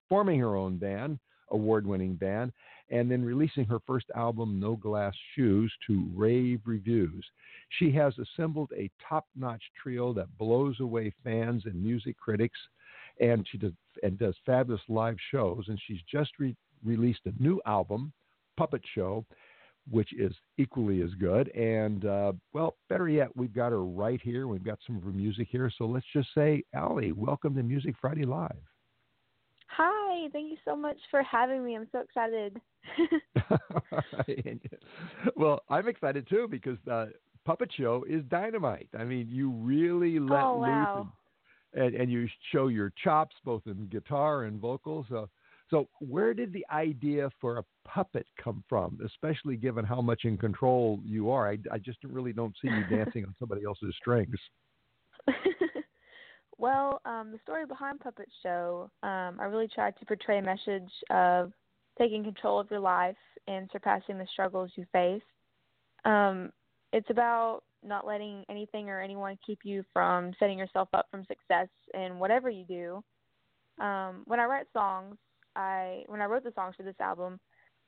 [0.10, 1.20] forming her own band,
[1.52, 2.52] award winning band,
[2.90, 7.26] and then releasing her first album, No Glass Shoes, to rave reviews.
[7.80, 12.60] She has assembled a top notch trio that blows away fans and music critics
[13.20, 15.66] and she does and does fabulous live shows.
[15.68, 18.12] And she's just re- released a new album,
[18.58, 19.26] Puppet Show,
[19.90, 21.50] which is equally as good.
[21.50, 24.48] And uh, well, better yet, we've got her right here.
[24.48, 25.72] We've got some of her music here.
[25.78, 28.73] So let's just say, Ally, welcome to Music Friday Live.
[29.76, 31.76] Hi, thank you so much for having me.
[31.76, 32.62] I'm so excited.
[35.36, 37.12] well, I'm excited too because the
[37.46, 38.90] Puppet Show is dynamite.
[38.98, 40.70] I mean, you really let oh, loose.
[40.70, 41.14] wow.
[41.74, 45.08] And, and, and you show your chops both in guitar and vocals.
[45.10, 45.28] So,
[45.72, 50.38] so where did the idea for a puppet come from, especially given how much in
[50.38, 51.50] control you are?
[51.50, 54.38] I, I just really don't see you dancing on somebody else's strings.
[56.58, 60.92] Well, um, the story behind Puppet Show, um, I really tried to portray a message
[61.10, 61.52] of
[61.98, 63.16] taking control of your life
[63.48, 65.22] and surpassing the struggles you face.
[66.06, 66.52] Um,
[66.92, 71.68] it's about not letting anything or anyone keep you from setting yourself up from success
[71.94, 73.84] in whatever you do.
[73.84, 75.18] Um, when I write songs,
[75.56, 77.40] I when I wrote the songs for this album,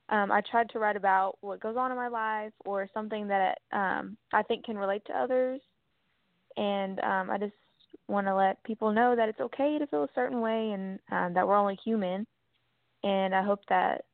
[0.10, 3.60] um, I tried to write about what goes on in my life or something that
[3.72, 5.62] um, I think can relate to others,
[6.58, 7.54] and um, I just
[8.08, 11.34] want to let people know that it's okay to feel a certain way and um,
[11.34, 12.26] that we're only human.
[13.04, 14.06] And I hope that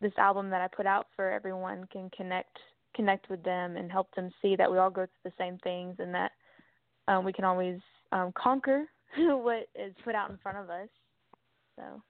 [0.00, 2.58] this album that I put out for everyone can connect
[2.94, 5.96] connect with them and help them see that we all go through the same things
[5.98, 6.30] and that
[7.08, 7.78] um, we can always
[8.10, 8.84] um, conquer
[9.18, 10.88] what is put out in front of us.
[11.76, 12.02] So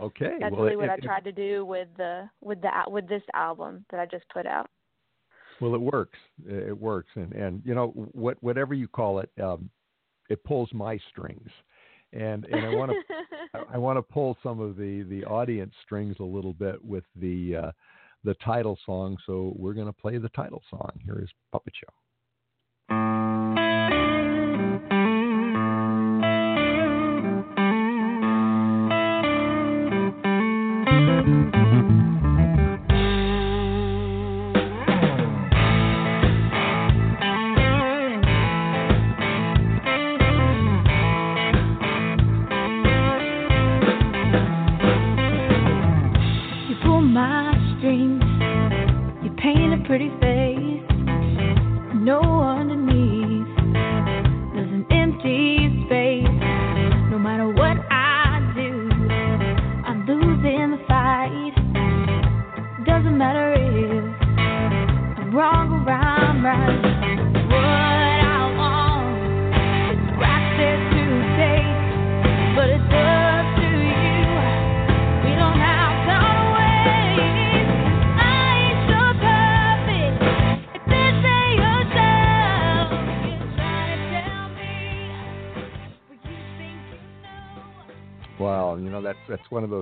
[0.00, 3.08] okay, that's well, really what it, I tried to do with the with the with
[3.08, 4.70] this album that I just put out.
[5.60, 6.18] Well, it works.
[6.46, 9.70] It works, and and you know what whatever you call it, um,
[10.30, 11.50] it pulls my strings,
[12.12, 16.16] and and I want to I want to pull some of the the audience strings
[16.20, 17.56] a little bit with the.
[17.56, 17.72] Uh,
[18.24, 19.18] the title song.
[19.26, 20.90] So we're going to play the title song.
[21.04, 21.92] Here is Puppet Show.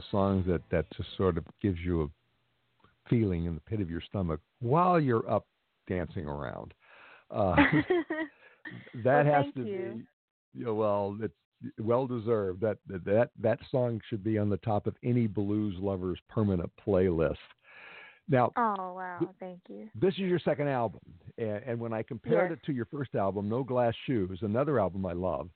[0.03, 3.91] Those songs that that just sort of gives you a feeling in the pit of
[3.91, 5.47] your stomach while you're up
[5.89, 6.75] dancing around.
[7.31, 7.57] Uh,
[9.05, 10.01] that Well, has to you.
[10.03, 10.59] be.
[10.59, 11.35] You know, well, it's
[11.81, 12.61] well deserved.
[12.61, 17.37] That that that song should be on the top of any blues lover's permanent playlist.
[18.29, 19.89] Now, Oh wow, thank you.
[20.01, 21.01] this is your second album,
[21.39, 22.59] and, and when I compared Yes.
[22.63, 25.51] it to your first album, No Glass Shoes, another album I love,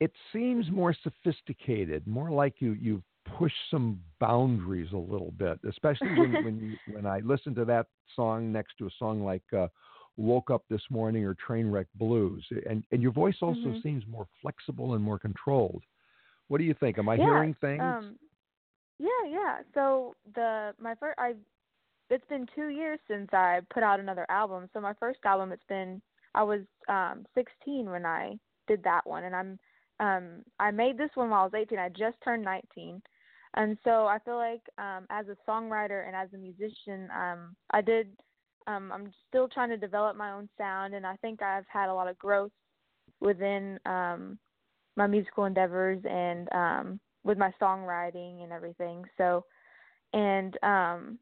[0.00, 3.02] it seems more sophisticated, more like you you've
[3.38, 7.86] pushed some boundaries a little bit, especially when when you when I listen to that
[8.14, 9.68] song next to a song like uh,
[10.16, 13.82] Woke Up This Morning or Trainwreck Blues, and and your voice also Mhm.
[13.82, 15.82] seems more flexible and more controlled.
[16.48, 16.98] What do you think?
[16.98, 17.82] Am I yeah, hearing things?
[17.82, 18.18] Um,
[18.98, 19.58] yeah, yeah.
[19.74, 21.34] So the my first I
[22.08, 24.68] it's been two years since I put out another album.
[24.72, 26.00] So my first album it's been
[26.34, 29.58] I was um 16 when I did that one and I'm
[30.00, 31.78] um I made this one while I was 18.
[31.78, 33.02] I just turned 19.
[33.56, 37.80] And so I feel like um as a songwriter and as a musician um I
[37.80, 38.08] did
[38.66, 41.94] um I'm still trying to develop my own sound and I think I've had a
[41.94, 42.52] lot of growth
[43.20, 44.38] within um
[44.96, 49.04] my musical endeavors and um with my songwriting and everything.
[49.16, 49.44] So
[50.12, 51.18] and um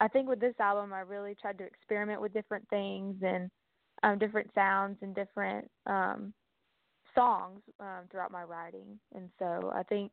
[0.00, 3.50] I think with this album I really tried to experiment with different things and
[4.04, 6.32] um different sounds and different um
[7.16, 8.98] songs um throughout my writing.
[9.14, 10.12] And so I think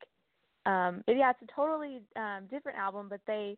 [0.65, 3.57] um it, yeah, it's a totally um different album but they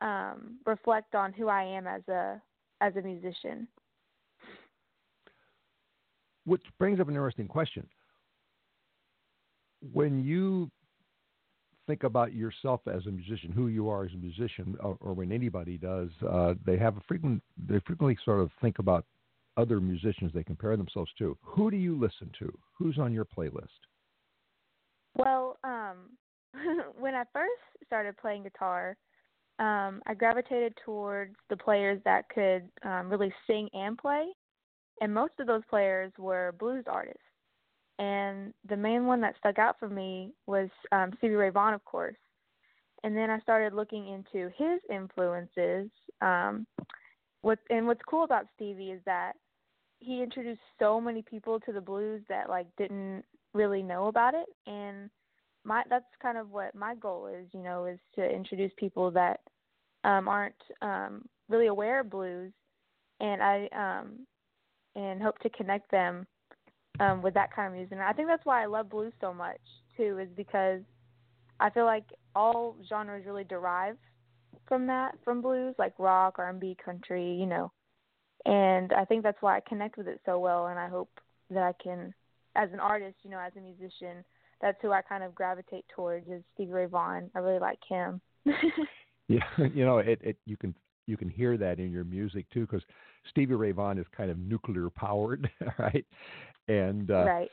[0.00, 2.40] um reflect on who I am as a
[2.80, 3.66] as a musician.
[6.44, 7.86] Which brings up an interesting question.
[9.92, 10.70] When you
[11.86, 15.32] think about yourself as a musician, who you are as a musician, or, or when
[15.32, 19.04] anybody does, uh, they have a frequent they frequently sort of think about
[19.56, 21.36] other musicians they compare themselves to.
[21.42, 22.56] Who do you listen to?
[22.74, 23.68] Who's on your playlist?
[25.16, 26.10] Well, um,
[26.98, 28.96] when I first started playing guitar,
[29.58, 34.26] um, I gravitated towards the players that could um, really sing and play,
[35.00, 37.20] and most of those players were blues artists.
[37.98, 41.84] And the main one that stuck out for me was um, Stevie Ray Vaughan, of
[41.84, 42.16] course.
[43.02, 45.90] And then I started looking into his influences.
[46.20, 46.66] Um,
[47.42, 49.32] what and what's cool about Stevie is that
[50.00, 54.46] he introduced so many people to the blues that like didn't really know about it
[54.66, 55.08] and
[55.66, 59.40] my that's kind of what my goal is you know is to introduce people that
[60.04, 62.52] um aren't um really aware of blues.
[63.20, 64.26] And i um
[64.94, 66.26] and hope to connect them
[67.00, 67.92] um with that kind of music.
[67.92, 69.60] And i think that's why i love blues so much
[69.96, 70.80] too is because
[71.58, 72.04] i feel like
[72.34, 73.96] all genres really derive
[74.68, 77.72] from that from blues like rock r&b country you know.
[78.44, 80.66] And i think that's why i connect with it so well.
[80.68, 81.10] And i hope
[81.50, 82.14] that i can
[82.54, 84.24] as an artist you know as a musician
[84.60, 88.20] that's who i kind of gravitate towards is stevie ray vaughan i really like him
[89.28, 89.40] Yeah,
[89.74, 90.74] you know, it, it you can
[91.06, 92.82] you can hear that in your music too, because
[93.30, 95.48] Stevie Ray Vaughan is kind of nuclear powered,
[95.78, 96.04] right?
[96.68, 97.50] And uh, right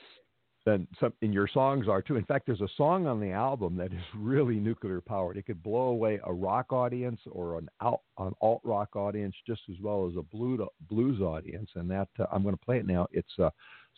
[0.65, 2.15] then some in your songs are too.
[2.15, 5.35] In fact, there's a song on the album that is really nuclear powered.
[5.35, 9.61] It could blow away a rock audience or an out an alt rock audience just
[9.69, 11.69] as well as a blues blues audience.
[11.75, 13.07] And that uh, I'm going to play it now.
[13.11, 13.49] It's uh,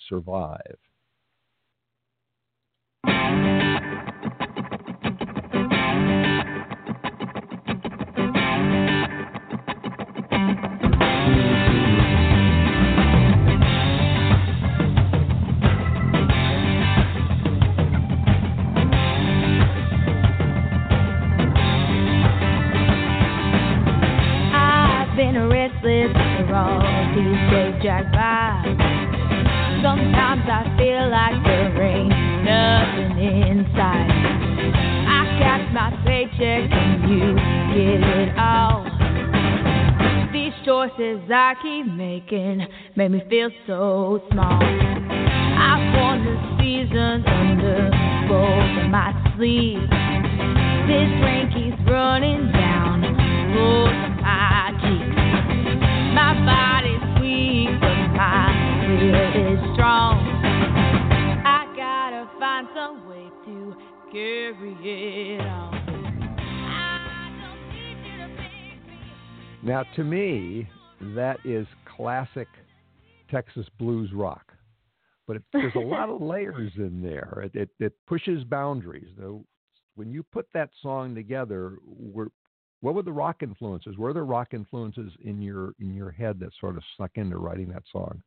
[0.09, 0.77] "Survive."
[3.36, 3.64] I've
[40.97, 42.65] choices I keep making
[42.95, 44.61] make me feel so small.
[44.61, 47.89] I've worn the seasons under
[48.27, 49.89] both of my sleeves.
[50.87, 53.01] This rain keeps running down
[53.53, 55.15] both of my cheeks.
[56.13, 58.47] My body's weak, but my
[58.87, 60.19] will is strong.
[61.45, 63.75] I gotta find some way to
[64.11, 65.65] carry it on.
[69.63, 70.69] Now, to me,
[71.01, 72.47] that is classic
[73.29, 74.51] Texas blues rock.
[75.27, 77.43] But it, there's a lot of layers in there.
[77.45, 79.07] It, it, it pushes boundaries.
[79.17, 79.43] Though,
[79.95, 82.29] when you put that song together, were,
[82.81, 83.97] what were the rock influences?
[83.97, 87.69] Were there rock influences in your in your head that sort of snuck into writing
[87.69, 88.21] that song?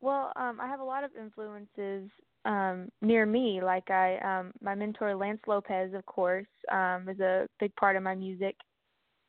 [0.00, 2.10] Well, um, I have a lot of influences
[2.46, 3.60] um, near me.
[3.62, 8.02] Like I, um, my mentor Lance Lopez, of course, um, is a big part of
[8.02, 8.56] my music,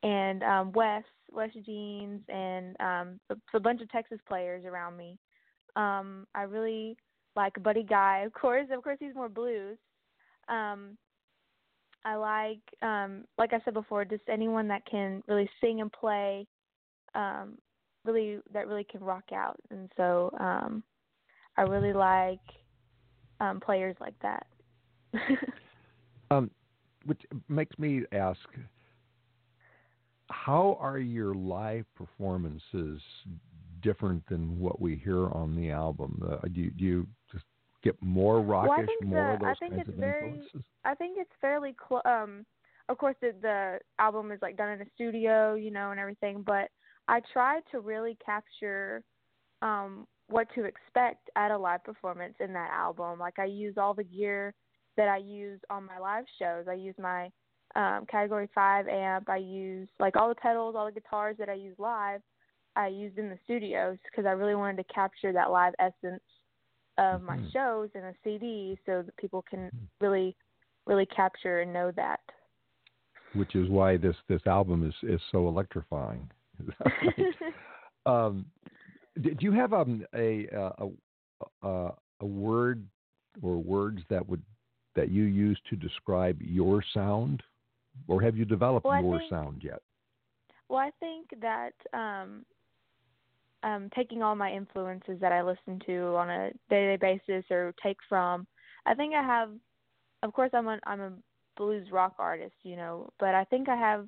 [0.03, 5.17] and um, Wes, Wes Jeans, and um, a, a bunch of Texas players around me.
[5.75, 6.97] Um, I really
[7.35, 8.67] like Buddy Guy, of course.
[8.71, 9.77] Of course, he's more blues.
[10.49, 10.97] Um,
[12.03, 16.47] I like, um, like I said before, just anyone that can really sing and play,
[17.13, 17.57] um,
[18.05, 19.57] really that really can rock out.
[19.69, 20.83] And so um,
[21.57, 22.39] I really like
[23.39, 24.47] um, players like that.
[26.31, 26.49] um,
[27.05, 28.39] which makes me ask,
[30.31, 33.01] how are your live performances
[33.81, 36.21] different than what we hear on the album?
[36.25, 37.45] Uh, do, you, do you just
[37.83, 39.95] get more rockish, well, I think more the, of those I think kinds it's of
[39.95, 40.61] very, influences?
[40.85, 42.01] I think it's fairly close.
[42.05, 42.45] Um,
[42.89, 46.43] of course, the, the album is like done in a studio, you know, and everything.
[46.45, 46.69] But
[47.07, 49.03] I tried to really capture
[49.61, 53.19] um, what to expect at a live performance in that album.
[53.19, 54.53] Like I use all the gear
[54.97, 56.65] that I use on my live shows.
[56.69, 57.29] I use my
[57.75, 59.29] um, Category Five amp.
[59.29, 62.21] I use like all the pedals, all the guitars that I use live.
[62.75, 66.23] I used in the studios because I really wanted to capture that live essence
[66.97, 67.51] of my Mhm.
[67.51, 70.35] shows in a CD, so that people can really,
[70.85, 72.19] really capture and know that.
[73.33, 76.29] Which is why this this album is is so electrifying.
[78.05, 78.45] um,
[79.21, 80.89] did you have um, a, a
[81.63, 82.85] a a word
[83.41, 84.41] or words that would
[84.95, 87.41] that you use to describe your sound,
[88.07, 89.81] or have you developed Well, your think- sound yet?
[90.69, 92.45] Well, I think that um,
[93.63, 97.97] um, taking all my influences that I listen to on a day-to-day basis or take
[98.07, 98.47] from,
[98.85, 99.51] I think I have.
[100.23, 101.11] Of course, I'm a I'm a
[101.57, 104.07] blues rock artist, you know, but I think I have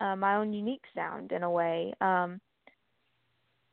[0.00, 1.92] uh, my own unique sound in a way.
[2.00, 2.40] Um,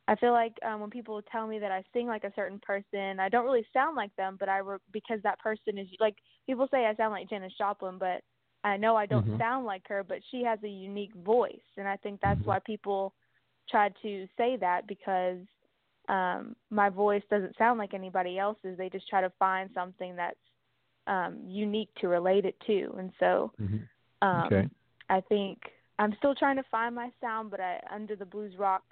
[0.06, 3.18] I feel like um, when people tell me that I sing like a certain person,
[3.18, 6.16] I don't really sound like them, but I re- because that person is like
[6.46, 8.20] people say I sound like Janis Joplin, but
[8.64, 9.38] I know I don't Mhm.
[9.38, 12.46] sound like her, but she has a unique voice, and I think that's Mhm.
[12.46, 13.14] why people
[13.68, 15.38] try to say that because
[16.08, 18.76] um my voice doesn't sound like anybody else's.
[18.76, 20.38] They just try to find something that's
[21.06, 23.88] um unique to relate it to, and so Mhm.
[24.22, 24.68] um Okay.
[25.10, 25.58] I think
[25.98, 28.82] I'm still trying to find my sound, but I under the blues rock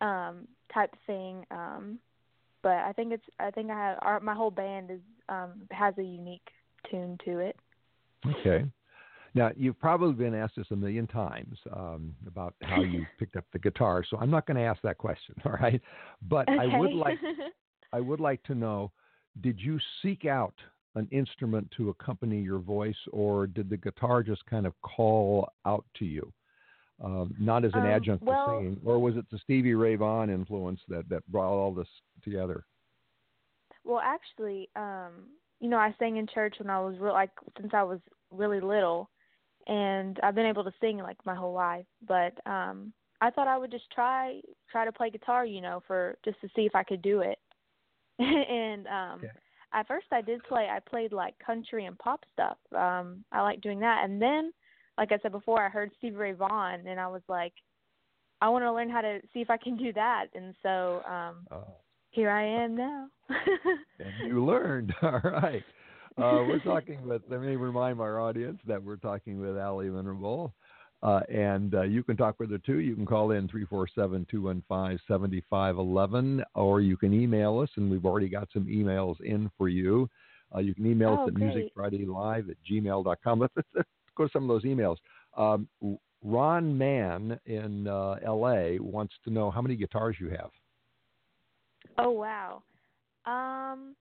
[0.00, 1.44] um type thing.
[1.50, 1.98] Um
[2.62, 5.94] but I think it's I think I have our, my whole band is um has
[5.98, 6.48] a unique
[6.90, 7.56] tune to it.
[8.24, 8.64] Okay.
[9.34, 13.44] Now you've probably been asked this a million times um, about how you picked up
[13.52, 15.34] the guitar, so I'm not going to ask that question.
[15.44, 15.80] All right,
[16.28, 17.18] but I would like
[17.92, 18.92] I would like to know:
[19.42, 20.54] Did you seek out
[20.94, 25.84] an instrument to accompany your voice, or did the guitar just kind of call out
[25.98, 26.32] to you,
[27.04, 29.96] um, not as an Um, adjunct well- to singing, or was it the Stevie Ray
[29.96, 31.88] Vaughan influence that that brought all this
[32.22, 32.64] together?
[33.84, 35.28] Well, actually, um,
[35.60, 37.30] you know, I sang in church when I was real like
[37.60, 38.00] since I was
[38.30, 39.10] really little,
[39.66, 41.86] and I've been able to sing like my whole life.
[42.06, 44.40] But um, I thought I would just try
[44.70, 47.38] try to play guitar, you know, for just to see if I could do it.
[48.18, 49.32] and um, Okay.
[49.72, 50.68] at first, I did play.
[50.70, 52.58] I played like country and pop stuff.
[52.74, 54.04] Um, I like doing that.
[54.04, 54.52] And then,
[54.98, 57.52] like I said before, I heard Stevie Ray Vaughan, and I was like,
[58.40, 60.26] I want to learn how to see if I can do that.
[60.34, 61.76] And so um, Oh.
[62.16, 63.08] Here I am now.
[63.98, 64.94] And you learned.
[65.02, 65.62] All right.
[66.16, 70.54] Uh, we're talking with, let me remind our audience that we're talking with Ally Venable.
[71.02, 72.78] Uh, and uh, you can talk with her too.
[72.78, 78.30] You can call in 347 215 7511, or you can email us, and we've already
[78.30, 80.08] got some emails in for you.
[80.54, 81.70] Uh, you can email us Oh, at great.
[81.76, 83.40] musicfridaylive at gmail.com.
[83.40, 84.96] Let's, let's, let's go to some of those emails.
[85.36, 85.68] Um,
[86.24, 90.50] Ron Mann in uh, LA wants to know how many guitars you have.
[91.98, 92.62] Oh wow.
[93.24, 93.94] Um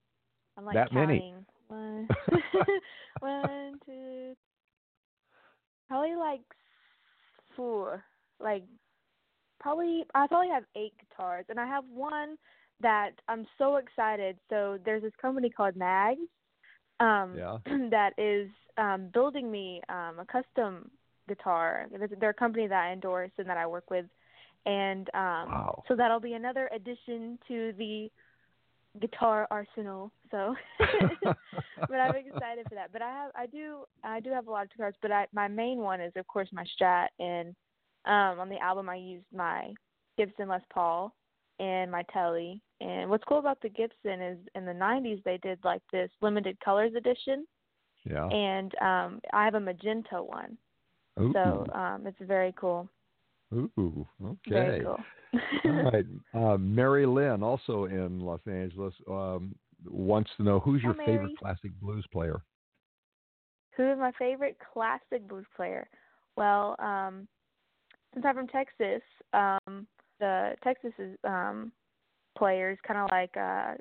[0.57, 1.19] I'm like That many.
[1.19, 1.45] counting.
[1.67, 2.07] One
[3.19, 4.35] one, two
[5.87, 6.41] probably like
[7.55, 8.03] four.
[8.39, 8.63] Like
[9.59, 12.37] probably I probably have eight guitars and I have one
[12.81, 14.37] that I'm so excited.
[14.49, 16.19] So there's this company called Nags
[16.99, 17.57] um Yeah.
[17.89, 20.91] that is um building me um a custom
[21.27, 21.87] guitar.
[22.19, 24.05] They're a company that I endorse and that I work with
[24.65, 25.83] and um Wow.
[25.87, 28.09] so that'll be another addition to the
[28.99, 30.11] guitar arsenal.
[30.31, 32.91] So but I'm excited for that.
[32.91, 35.47] But I have I do I do have a lot of guitars, but I my
[35.47, 37.49] main one is of course my Strat and
[38.05, 39.73] um on the album I used my
[40.17, 41.13] Gibson Les Paul
[41.59, 42.61] and my Telly.
[42.81, 46.57] And what's cool about the Gibson is in the 90s they did like this limited
[46.63, 47.45] colors edition
[48.05, 48.27] yeah.
[48.27, 50.57] and um I have a magenta one.
[51.19, 51.31] Ooh.
[51.33, 52.89] So um it's very cool.
[53.53, 54.81] Ooh, okay.
[54.83, 55.05] Cool.
[55.65, 56.05] All right.
[56.33, 61.11] Uh, Mary Lynn, also in Los Angeles, um, wants to know who's Hi, your Mary.
[61.11, 62.41] favorite classic blues player?
[63.77, 65.87] Who is my favorite classic blues player?
[66.37, 67.27] Well, um,
[68.13, 69.01] since I'm from Texas,
[69.33, 69.87] um,
[70.19, 71.71] the Texas is, um,
[72.37, 73.75] players kind of like uh,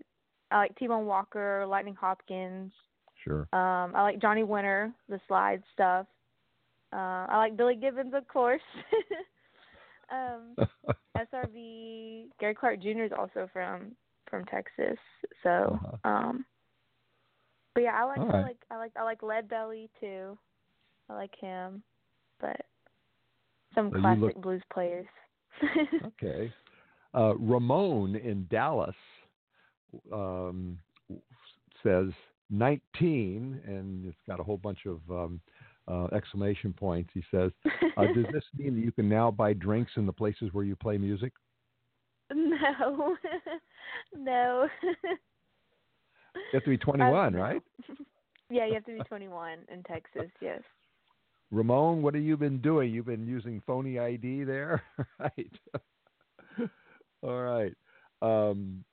[0.50, 2.72] I like T Bone Walker, Lightning Hopkins.
[3.22, 3.48] Sure.
[3.52, 6.06] Um, I like Johnny Winter, the slide stuff.
[6.92, 8.62] Uh, I like Billy Gibbons, of course.
[10.10, 10.56] um,
[11.16, 12.26] SRV.
[12.40, 13.02] Gary Clark Jr.
[13.04, 13.92] is also from
[14.30, 14.98] from Texas.
[15.42, 15.96] So, Uh-huh.
[16.10, 16.44] um,
[17.74, 18.42] but yeah, I like I right.
[18.42, 20.36] like I like I like Lead Belly too.
[21.08, 21.82] I like him,
[22.40, 22.60] but
[23.74, 25.06] some So classic look- blues players.
[26.06, 26.52] Okay.
[27.14, 28.96] Uh, Ramon in Dallas
[30.12, 30.78] um,
[31.82, 32.10] says
[32.50, 35.40] 19, and it's got a whole bunch of um,
[35.88, 37.10] uh, exclamation points.
[37.14, 37.50] He says,
[37.96, 40.76] uh, Does this mean that you can now buy drinks in the places where you
[40.76, 41.32] play music?
[42.32, 43.16] no,
[44.16, 44.68] no.
[44.82, 45.16] You
[46.54, 47.62] have to be 21, Um, right?
[48.50, 50.30] Yeah, you have to be 21 in Texas.
[50.40, 50.62] Yes.
[51.50, 52.92] Ramon, what have you been doing?
[52.92, 54.82] You've been using phony ID there?
[55.18, 55.52] right.
[57.22, 57.72] All right.
[58.22, 58.84] Um,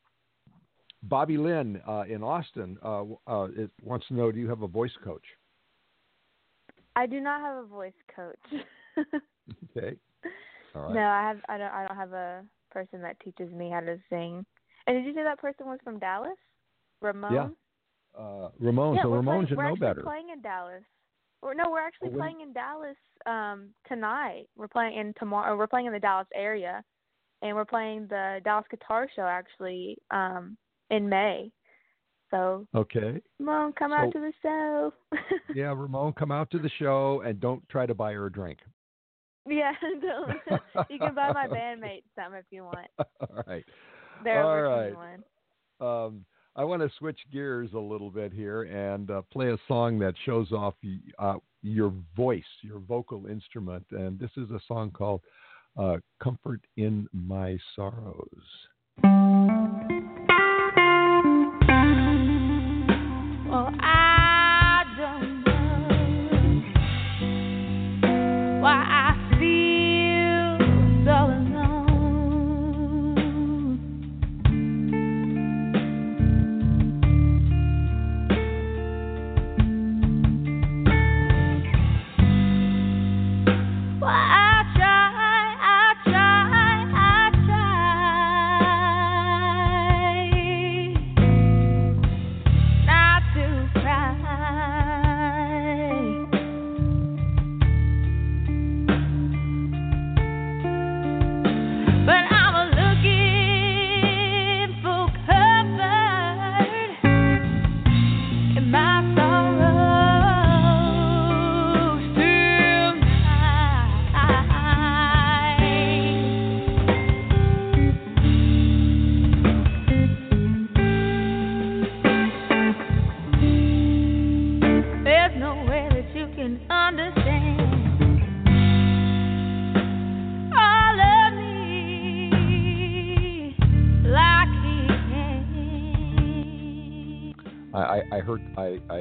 [1.04, 3.48] Bobby Lynn uh, in Austin uh, uh,
[3.82, 5.24] wants to know do you have a voice coach?
[7.02, 8.62] I do not have a voice coach.
[9.76, 9.96] Okay.
[10.76, 10.94] All right.
[10.94, 11.40] No, I have.
[11.50, 11.72] I don't.
[11.72, 14.46] I don't have a person that teaches me how to sing.
[14.86, 16.38] And did you say that person was from Dallas?
[17.02, 17.34] Ramon.
[17.34, 18.22] Yeah.
[18.22, 20.84] Uh, Ramon, Yeah, so we're Ramon playing, should we're actually playing in Dallas.
[21.42, 24.46] Or no, we're actually Oh, playing in Dallas um tonight.
[24.56, 25.58] We're playing in tomorrow.
[25.58, 26.84] We're playing in the Dallas area,
[27.42, 30.56] and we're playing the Dallas Guitar Show actually um
[30.92, 31.52] in May.
[32.32, 33.22] So Okay.
[33.40, 34.94] Ramon, come out to the show.
[35.54, 38.60] Yeah, Ramon, come out to the show and don't try to buy her a drink.
[39.46, 40.62] yeah, don't.
[40.90, 42.88] you can buy my bandmate some if you want.
[42.98, 43.66] All right.
[44.24, 44.94] They're All right.
[44.94, 45.24] 21.
[45.82, 46.26] Um,
[46.56, 50.14] I want to switch gears a little bit here and uh, play a song that
[50.26, 50.76] shows off
[51.20, 53.86] uh, your voice, your vocal instrument.
[53.92, 55.22] And this is a song called
[55.78, 58.44] uh, Comfort in My Sorrows.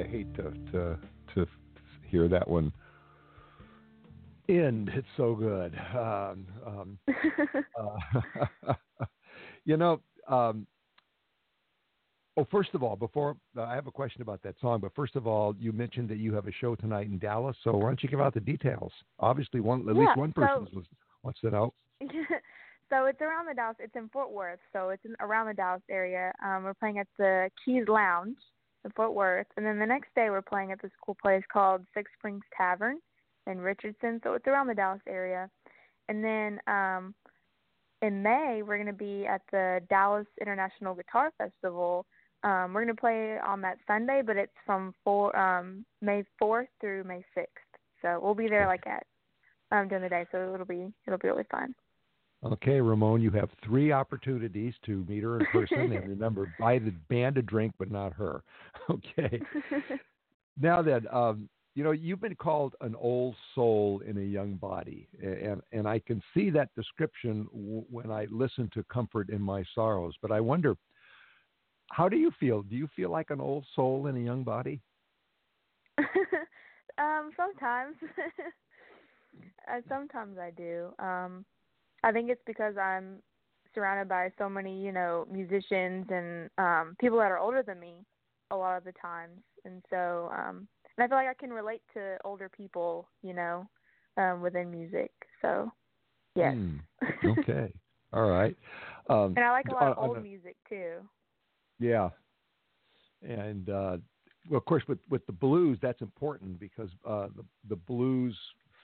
[0.01, 0.97] I, I hate to, to
[1.35, 1.47] to
[2.07, 2.71] hear that one
[4.49, 4.91] end.
[4.93, 5.73] It's so good.
[5.93, 6.99] Um, um,
[8.67, 8.73] uh,
[9.65, 10.01] you know.
[10.27, 10.67] Um,
[12.37, 15.15] oh, first of all, before uh, I have a question about that song, but first
[15.15, 17.55] of all, you mentioned that you have a show tonight in Dallas.
[17.63, 18.91] So why don't you give out the details?
[19.19, 20.85] Obviously, one at Yeah, least one person was,
[21.23, 21.73] wants to know.
[22.89, 23.77] so it's around the Dallas.
[23.79, 26.31] It's in Fort Worth, so it's in, around the Dallas area.
[26.43, 28.37] Um, we're playing at the Keys Lounge
[28.89, 32.11] Fort Worth, and then the next day we're playing at this cool place called Six
[32.17, 32.97] Springs Tavern
[33.47, 34.19] in Richardson.
[34.23, 35.49] So it's around the Dallas area,
[36.09, 37.13] and then um,
[38.01, 42.05] in May we're going to be at the Dallas International Guitar Festival.
[42.43, 46.67] Um, we're going to play on that Sunday, but it's from four, um, May 4th
[46.79, 47.45] through May 6th.
[48.01, 49.05] So we'll be there like at
[49.71, 51.75] um, during the day, so it'll be it'll be really fun.
[52.43, 56.91] Okay, Ramon, you have three opportunities to meet her in person, and remember, buy the
[57.09, 58.43] band a drink, but not her.
[58.89, 59.43] Okay.
[60.59, 65.07] Now then, um, you know, you've been called an old soul in a young body,
[65.21, 69.63] and and I can see that description w- when I listen to "Comfort in My
[69.73, 70.75] Sorrows." But I wonder,
[71.91, 72.61] how do you feel?
[72.63, 74.81] Do you feel like an old soul in a young body?
[76.97, 77.95] um, sometimes.
[79.69, 80.89] uh, sometimes I do.
[80.99, 81.45] Um,
[82.03, 83.21] I think it's because I'm
[83.73, 88.05] surrounded by so many, you know, musicians and um people that are older than me
[88.51, 89.39] a lot of the times.
[89.65, 93.67] And so um and I feel like I can relate to older people, you know,
[94.17, 95.11] um within music.
[95.41, 95.71] So
[96.35, 96.53] yes.
[96.53, 96.77] Hmm,
[97.39, 97.73] okay.
[98.13, 98.55] All right.
[99.09, 100.95] Um, and I like a lot of on- old music too.
[101.79, 102.09] Yeah.
[103.21, 103.97] and uh,
[104.49, 108.35] well, of course, with with the blues, that's important because uh, the the blues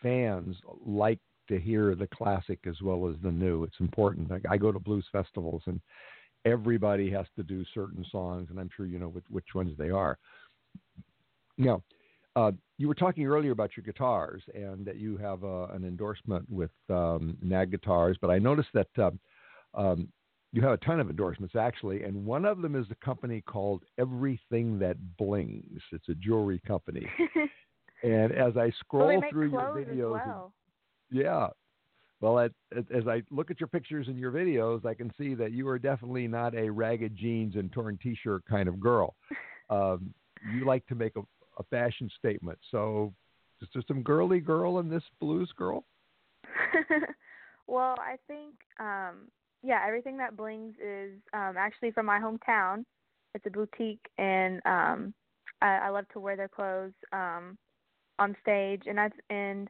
[0.01, 0.55] fans
[0.85, 3.63] like to hear the classic as well as the new.
[3.63, 4.31] It's important.
[4.31, 5.79] I, I go to blues festivals and
[6.45, 9.89] everybody has to do certain songs, and I'm sure you know which, which ones they
[9.89, 10.17] are.
[11.57, 11.83] Now,
[12.35, 16.47] uh, you were talking earlier about your guitars and that you have uh, an endorsement
[16.49, 19.19] with um, Nag Guitars, but I noticed that um,
[19.73, 20.09] um,
[20.53, 23.83] you have a ton of endorsements actually, and one of them is a company called
[23.99, 25.81] Everything That Blings.
[25.91, 27.07] It's a jewelry company.
[28.03, 30.53] and as I scroll well, through your videos, well.
[31.11, 31.47] Yeah.
[32.19, 35.35] Well, at, at, as I look at your pictures and your videos, I can see
[35.35, 39.15] that you are definitely not a ragged jeans and torn T-shirt kind of girl.
[39.69, 40.13] Um,
[40.53, 41.21] you like to make a,
[41.59, 42.57] a fashion statement.
[42.71, 43.13] So,
[43.61, 45.83] is there some girly girl in this blues girl?
[47.67, 49.27] well, I think um
[49.61, 52.85] yeah, everything that blings is um actually from my hometown.
[53.33, 55.13] It's a boutique and um
[55.61, 57.57] I, I love to wear their clothes um
[58.19, 59.69] on stage and I and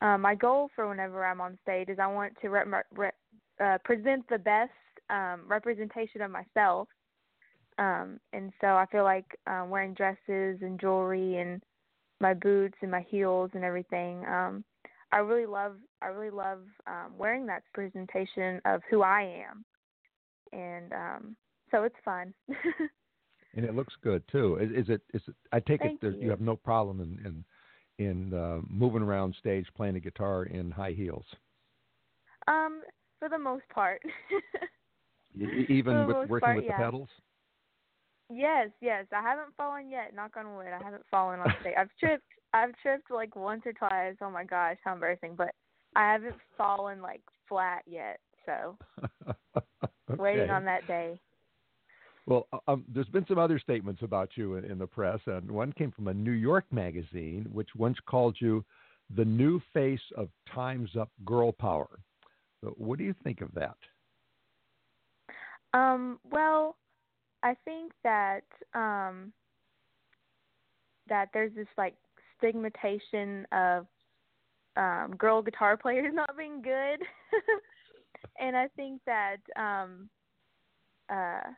[0.00, 3.14] um my goal for whenever I'm on stage is I want to rep, rep,
[3.62, 4.72] uh, present the best
[5.10, 6.88] um representation of myself.
[7.78, 11.62] Um and so I feel like um wearing dresses and jewelry and
[12.20, 14.64] my boots and my heels and everything um
[15.12, 19.64] I really love I really love um, wearing that presentation of who I am,
[20.52, 21.36] and um,
[21.70, 22.34] so it's fun.
[23.54, 24.56] and it looks good too.
[24.56, 25.00] Is, is it?
[25.14, 25.34] Is it?
[25.52, 26.24] I take Thank it that you.
[26.24, 26.30] you.
[26.30, 27.44] have no problem in in,
[27.98, 31.24] in uh, moving around stage playing a guitar in high heels,
[32.48, 32.82] um,
[33.18, 34.02] for the most part.
[35.68, 36.78] Even with working part, with yeah.
[36.78, 37.08] the pedals.
[38.32, 39.04] yes, yes.
[39.12, 40.14] I haven't fallen yet.
[40.14, 40.68] Knock on wood.
[40.68, 41.74] I haven't fallen on stage.
[41.78, 42.24] I've tripped.
[42.54, 44.16] I've tripped like once or twice.
[44.22, 45.34] Oh my gosh, how embarrassing!
[45.36, 45.50] But
[45.94, 48.20] I haven't fallen like flat yet.
[48.46, 48.76] So
[50.16, 51.20] waiting on that day.
[52.26, 55.50] Well, uh, um, there's been some other statements about you in, in the press, and
[55.50, 58.64] one came from a New York magazine, which once called you
[59.14, 61.88] the new face of Time's Up girl power.
[62.60, 63.76] So what do you think of that?
[65.72, 66.76] Um, well,
[67.42, 69.32] I think that um
[71.08, 71.94] that there's this like
[72.38, 73.86] stigmatization of
[74.76, 77.06] um girl guitar players not being good.
[78.40, 80.08] and I think that um
[81.08, 81.52] uh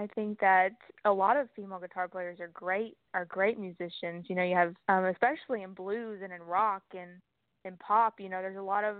[0.00, 0.70] I think that
[1.04, 4.24] a lot of female guitar players are great are great musicians.
[4.28, 7.10] You know, you have um especially in blues and in rock and
[7.64, 8.96] in pop, you know, there's a lot of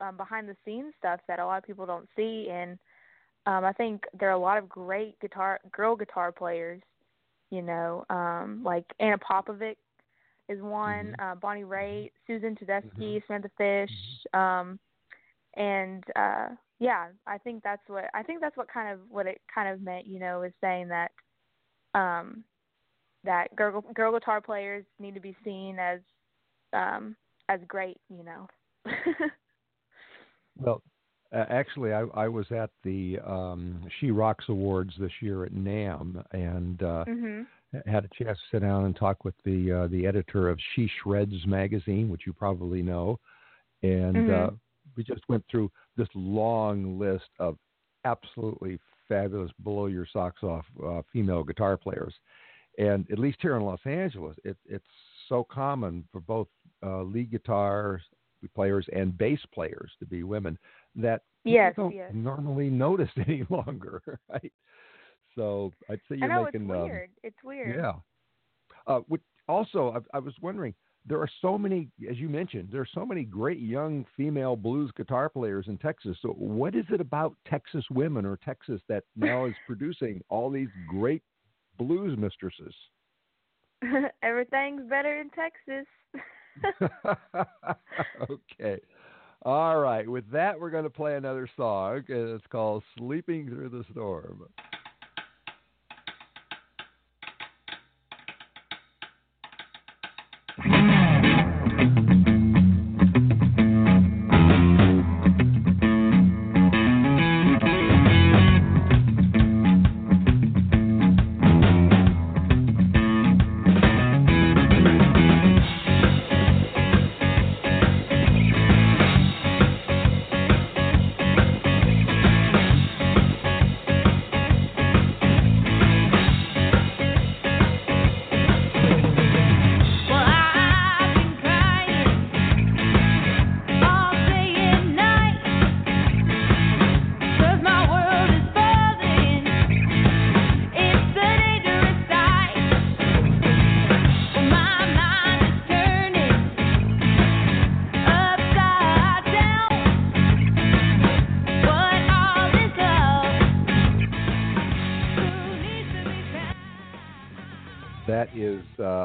[0.00, 2.48] um behind the scenes stuff that a lot of people don't see.
[2.50, 2.78] And
[3.46, 6.82] um I think there are a lot of great guitar girl guitar players,
[7.50, 9.76] you know, um like Ana Popovic
[10.48, 13.96] is one, uh, Bonnie Raitt, Susan Tedeschi, Samantha Fish,
[14.34, 14.80] um
[15.56, 16.48] and uh
[16.78, 19.80] yeah, I think that's what I think that's what kind of what it kind of
[19.82, 21.10] meant, you know, is saying that
[21.94, 22.44] um
[23.24, 26.00] that girl girl guitar players need to be seen as
[26.72, 27.16] um
[27.48, 28.48] as great, you know.
[30.56, 30.82] Well,
[31.32, 36.24] uh, actually, I, I was at the um, She Rocks Awards this year at NAMM,
[36.32, 37.46] and uh, mhm.
[37.86, 40.88] had a chance to sit down and talk with the uh, the editor of She
[41.02, 43.18] Shreds magazine, which you probably know,
[43.82, 44.58] and Mhm.
[44.96, 47.56] We just went through this long list of
[48.04, 48.78] absolutely
[49.08, 52.14] fabulous, blow your socks off uh, female guitar players,
[52.78, 54.84] and at least here in Los Angeles, it, it's
[55.28, 56.48] so common for both
[56.84, 58.00] uh, lead guitar
[58.54, 60.58] players and bass players to be women
[60.94, 62.10] that Yes, don't yes.
[62.14, 64.52] normally notice any longer, right?
[65.34, 67.10] So I'd say you're I know making it's um, weird.
[67.22, 67.76] it's weird.
[67.76, 67.92] yeah.
[68.86, 70.74] Uh, which also, I, I was wondering,
[71.06, 74.90] there are so many, as you mentioned, there are so many great young female blues
[74.96, 76.16] guitar players in Texas.
[76.22, 80.68] So, what is it about Texas women or Texas that now is producing all these
[80.88, 81.22] great
[81.78, 82.74] blues mistresses?
[84.22, 85.86] Everything's better in Texas.
[88.30, 88.80] okay.
[89.42, 90.08] All right.
[90.08, 94.44] With that, we're going to play another song, and it's called Sleeping Through the Storm.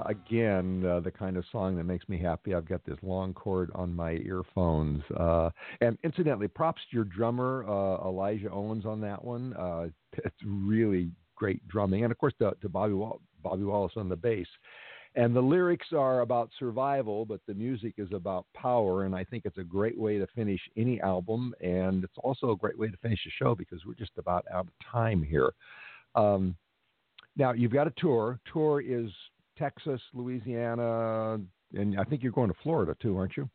[0.09, 2.55] Again, uh, the kind of song that makes me happy.
[2.55, 5.03] I've got this long cord on my earphones.
[5.15, 5.51] Uh,
[5.81, 9.53] and incidentally, props to your drummer, uh, Elijah Owings, on that one.
[9.53, 12.05] Uh, it's really great drumming.
[12.05, 14.47] And of course, to, to Bobby, Wall- Bobby Wallace on the bass.
[15.13, 19.05] And the lyrics are about survival, but the music is about power.
[19.05, 21.53] And I think it's a great way to finish any album.
[21.61, 24.65] And it's also a great way to finish the show because we're just about out
[24.65, 25.51] of time here.
[26.15, 26.55] Um,
[27.37, 28.39] now you've got a tour.
[28.51, 29.11] Tour is
[29.59, 31.39] Texas, Louisiana,
[31.73, 33.49] and I think you're going to Florida too, aren't you?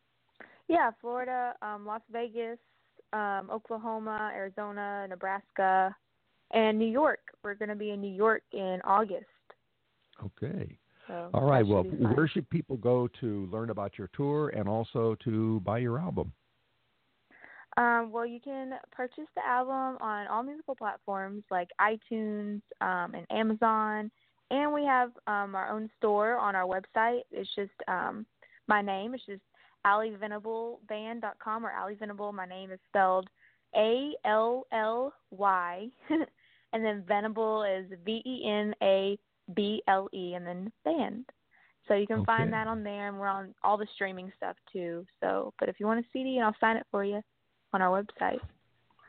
[0.67, 2.59] Yeah, Florida, um, Las Vegas,
[3.11, 5.95] um, Oklahoma, Arizona, Nebraska,
[6.51, 7.19] and New York.
[7.43, 9.25] We're going to be in New York in August.
[10.23, 10.77] Okay.
[11.07, 11.65] So All right.
[11.65, 15.99] Well, where should people go to learn about your tour and also to buy your
[15.99, 16.31] album?
[17.77, 23.25] Um, well, you can purchase the album on all musical platforms like iTunes um, and
[23.29, 24.09] Amazon,
[24.51, 27.21] and we have um, our own store on our website.
[27.31, 28.25] It's just um,
[28.67, 29.13] my name.
[29.13, 29.41] It's just
[29.85, 32.31] AllyVenableBand.com or Ally Venable.
[32.31, 33.29] My name is spelled
[33.75, 39.17] A L L Y, and then Venable is V E N A
[39.55, 41.25] B L E, and then band.
[41.87, 42.25] So you can Okay.
[42.25, 45.05] find that on there, and we're on all the streaming stuff too.
[45.21, 47.21] So, but if you want a CD, and I'll sign it for you
[47.73, 48.39] on our website.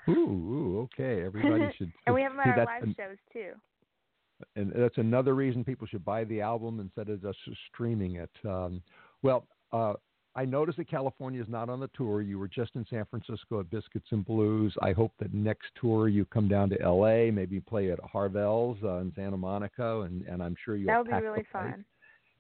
[0.08, 1.24] Ooh, ooh okay.
[1.24, 1.90] Everybody should.
[2.06, 3.52] and we have them see, at our live an- shows too.
[4.54, 7.38] And that's another reason people should buy the album instead of just
[7.72, 8.30] streaming it.
[8.44, 8.82] Um,
[9.22, 9.94] well, uh,
[10.36, 12.20] I noticed that California is not on the tour.
[12.20, 14.74] You were just in San Francisco at Biscuits and Blues.
[14.82, 18.96] I hope that next tour you come down to L.A., maybe play at Harvelle's uh,
[18.96, 21.86] in Santa Monica, and, and I'm sure you'll That would be really fun.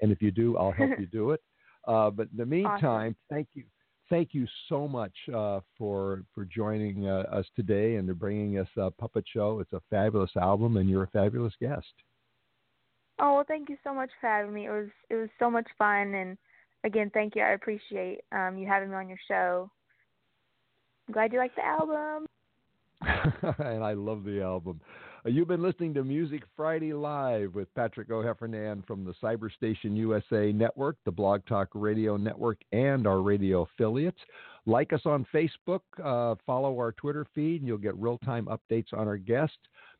[0.02, 1.40] And if you do, I'll help you do it.
[1.88, 3.64] Uh, but in the meantime, thank you,
[4.10, 8.68] thank you so much uh, for for joining uh, us today and to bringing us
[8.76, 9.60] a puppet show.
[9.60, 11.86] It's a fabulous album, and you're a fabulous guest.
[13.18, 14.66] Oh well, thank you so much for having me.
[14.66, 16.36] It was it was so much fun, and
[16.84, 17.42] again, thank you.
[17.42, 19.70] I appreciate um, you having me on your show.
[21.08, 22.26] I'm glad you like the album.
[23.58, 24.80] and I love the album.
[25.26, 30.52] Uh, you've been listening to Music Friday Live with Patrick O'Heffernan from the Cyberstation USA
[30.52, 34.20] Network, the Blog Talk Radio Network, and our radio affiliates.
[34.66, 38.92] Like us on Facebook, uh, follow our Twitter feed, and you'll get real time updates
[38.92, 39.56] on our guests.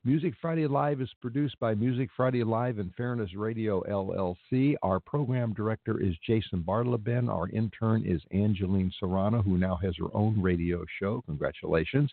[0.07, 4.77] Music Friday Live is produced by Music Friday Live and Fairness Radio LLC.
[4.85, 7.29] Our program director is Jason Bartleben.
[7.29, 11.25] Our intern is Angeline Serrano, who now has her own radio show.
[11.27, 12.13] Congratulations.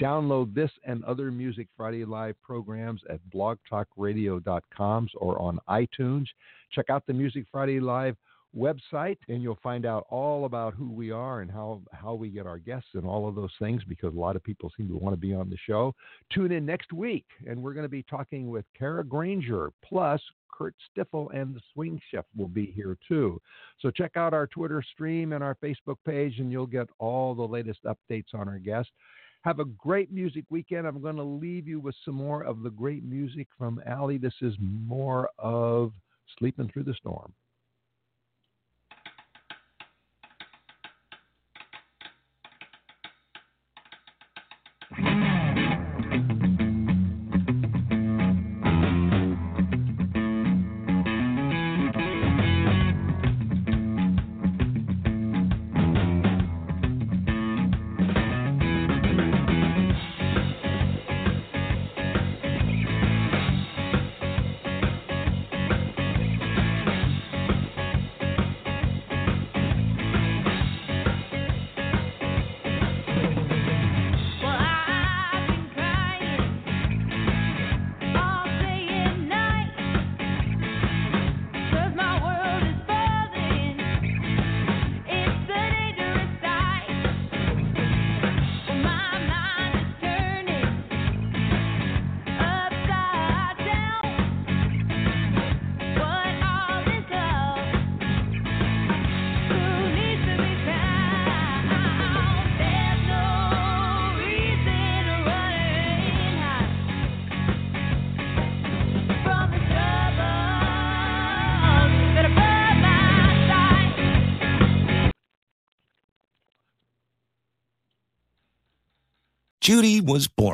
[0.00, 6.26] Download this and other Music Friday Live programs at blogtalkradio.com or on iTunes.
[6.70, 8.14] Check out the Music Friday Live
[8.56, 12.46] website and you'll find out all about who we are and how, how we get
[12.46, 15.14] our guests and all of those things because a lot of people seem to want
[15.14, 15.94] to be on the show.
[16.32, 20.20] Tune in next week and we're going to be talking with Kara Granger plus
[20.52, 23.40] Kurt Stiffel and the Swing Chef will be here too.
[23.80, 27.42] So check out our Twitter stream and our Facebook page and you'll get all the
[27.42, 28.92] latest updates on our guests.
[29.42, 30.86] Have a great music weekend.
[30.86, 34.18] I'm going to leave you with some more of the great music from Ally.
[34.18, 35.92] This is more of
[36.38, 37.32] Sleeping Through the Storm.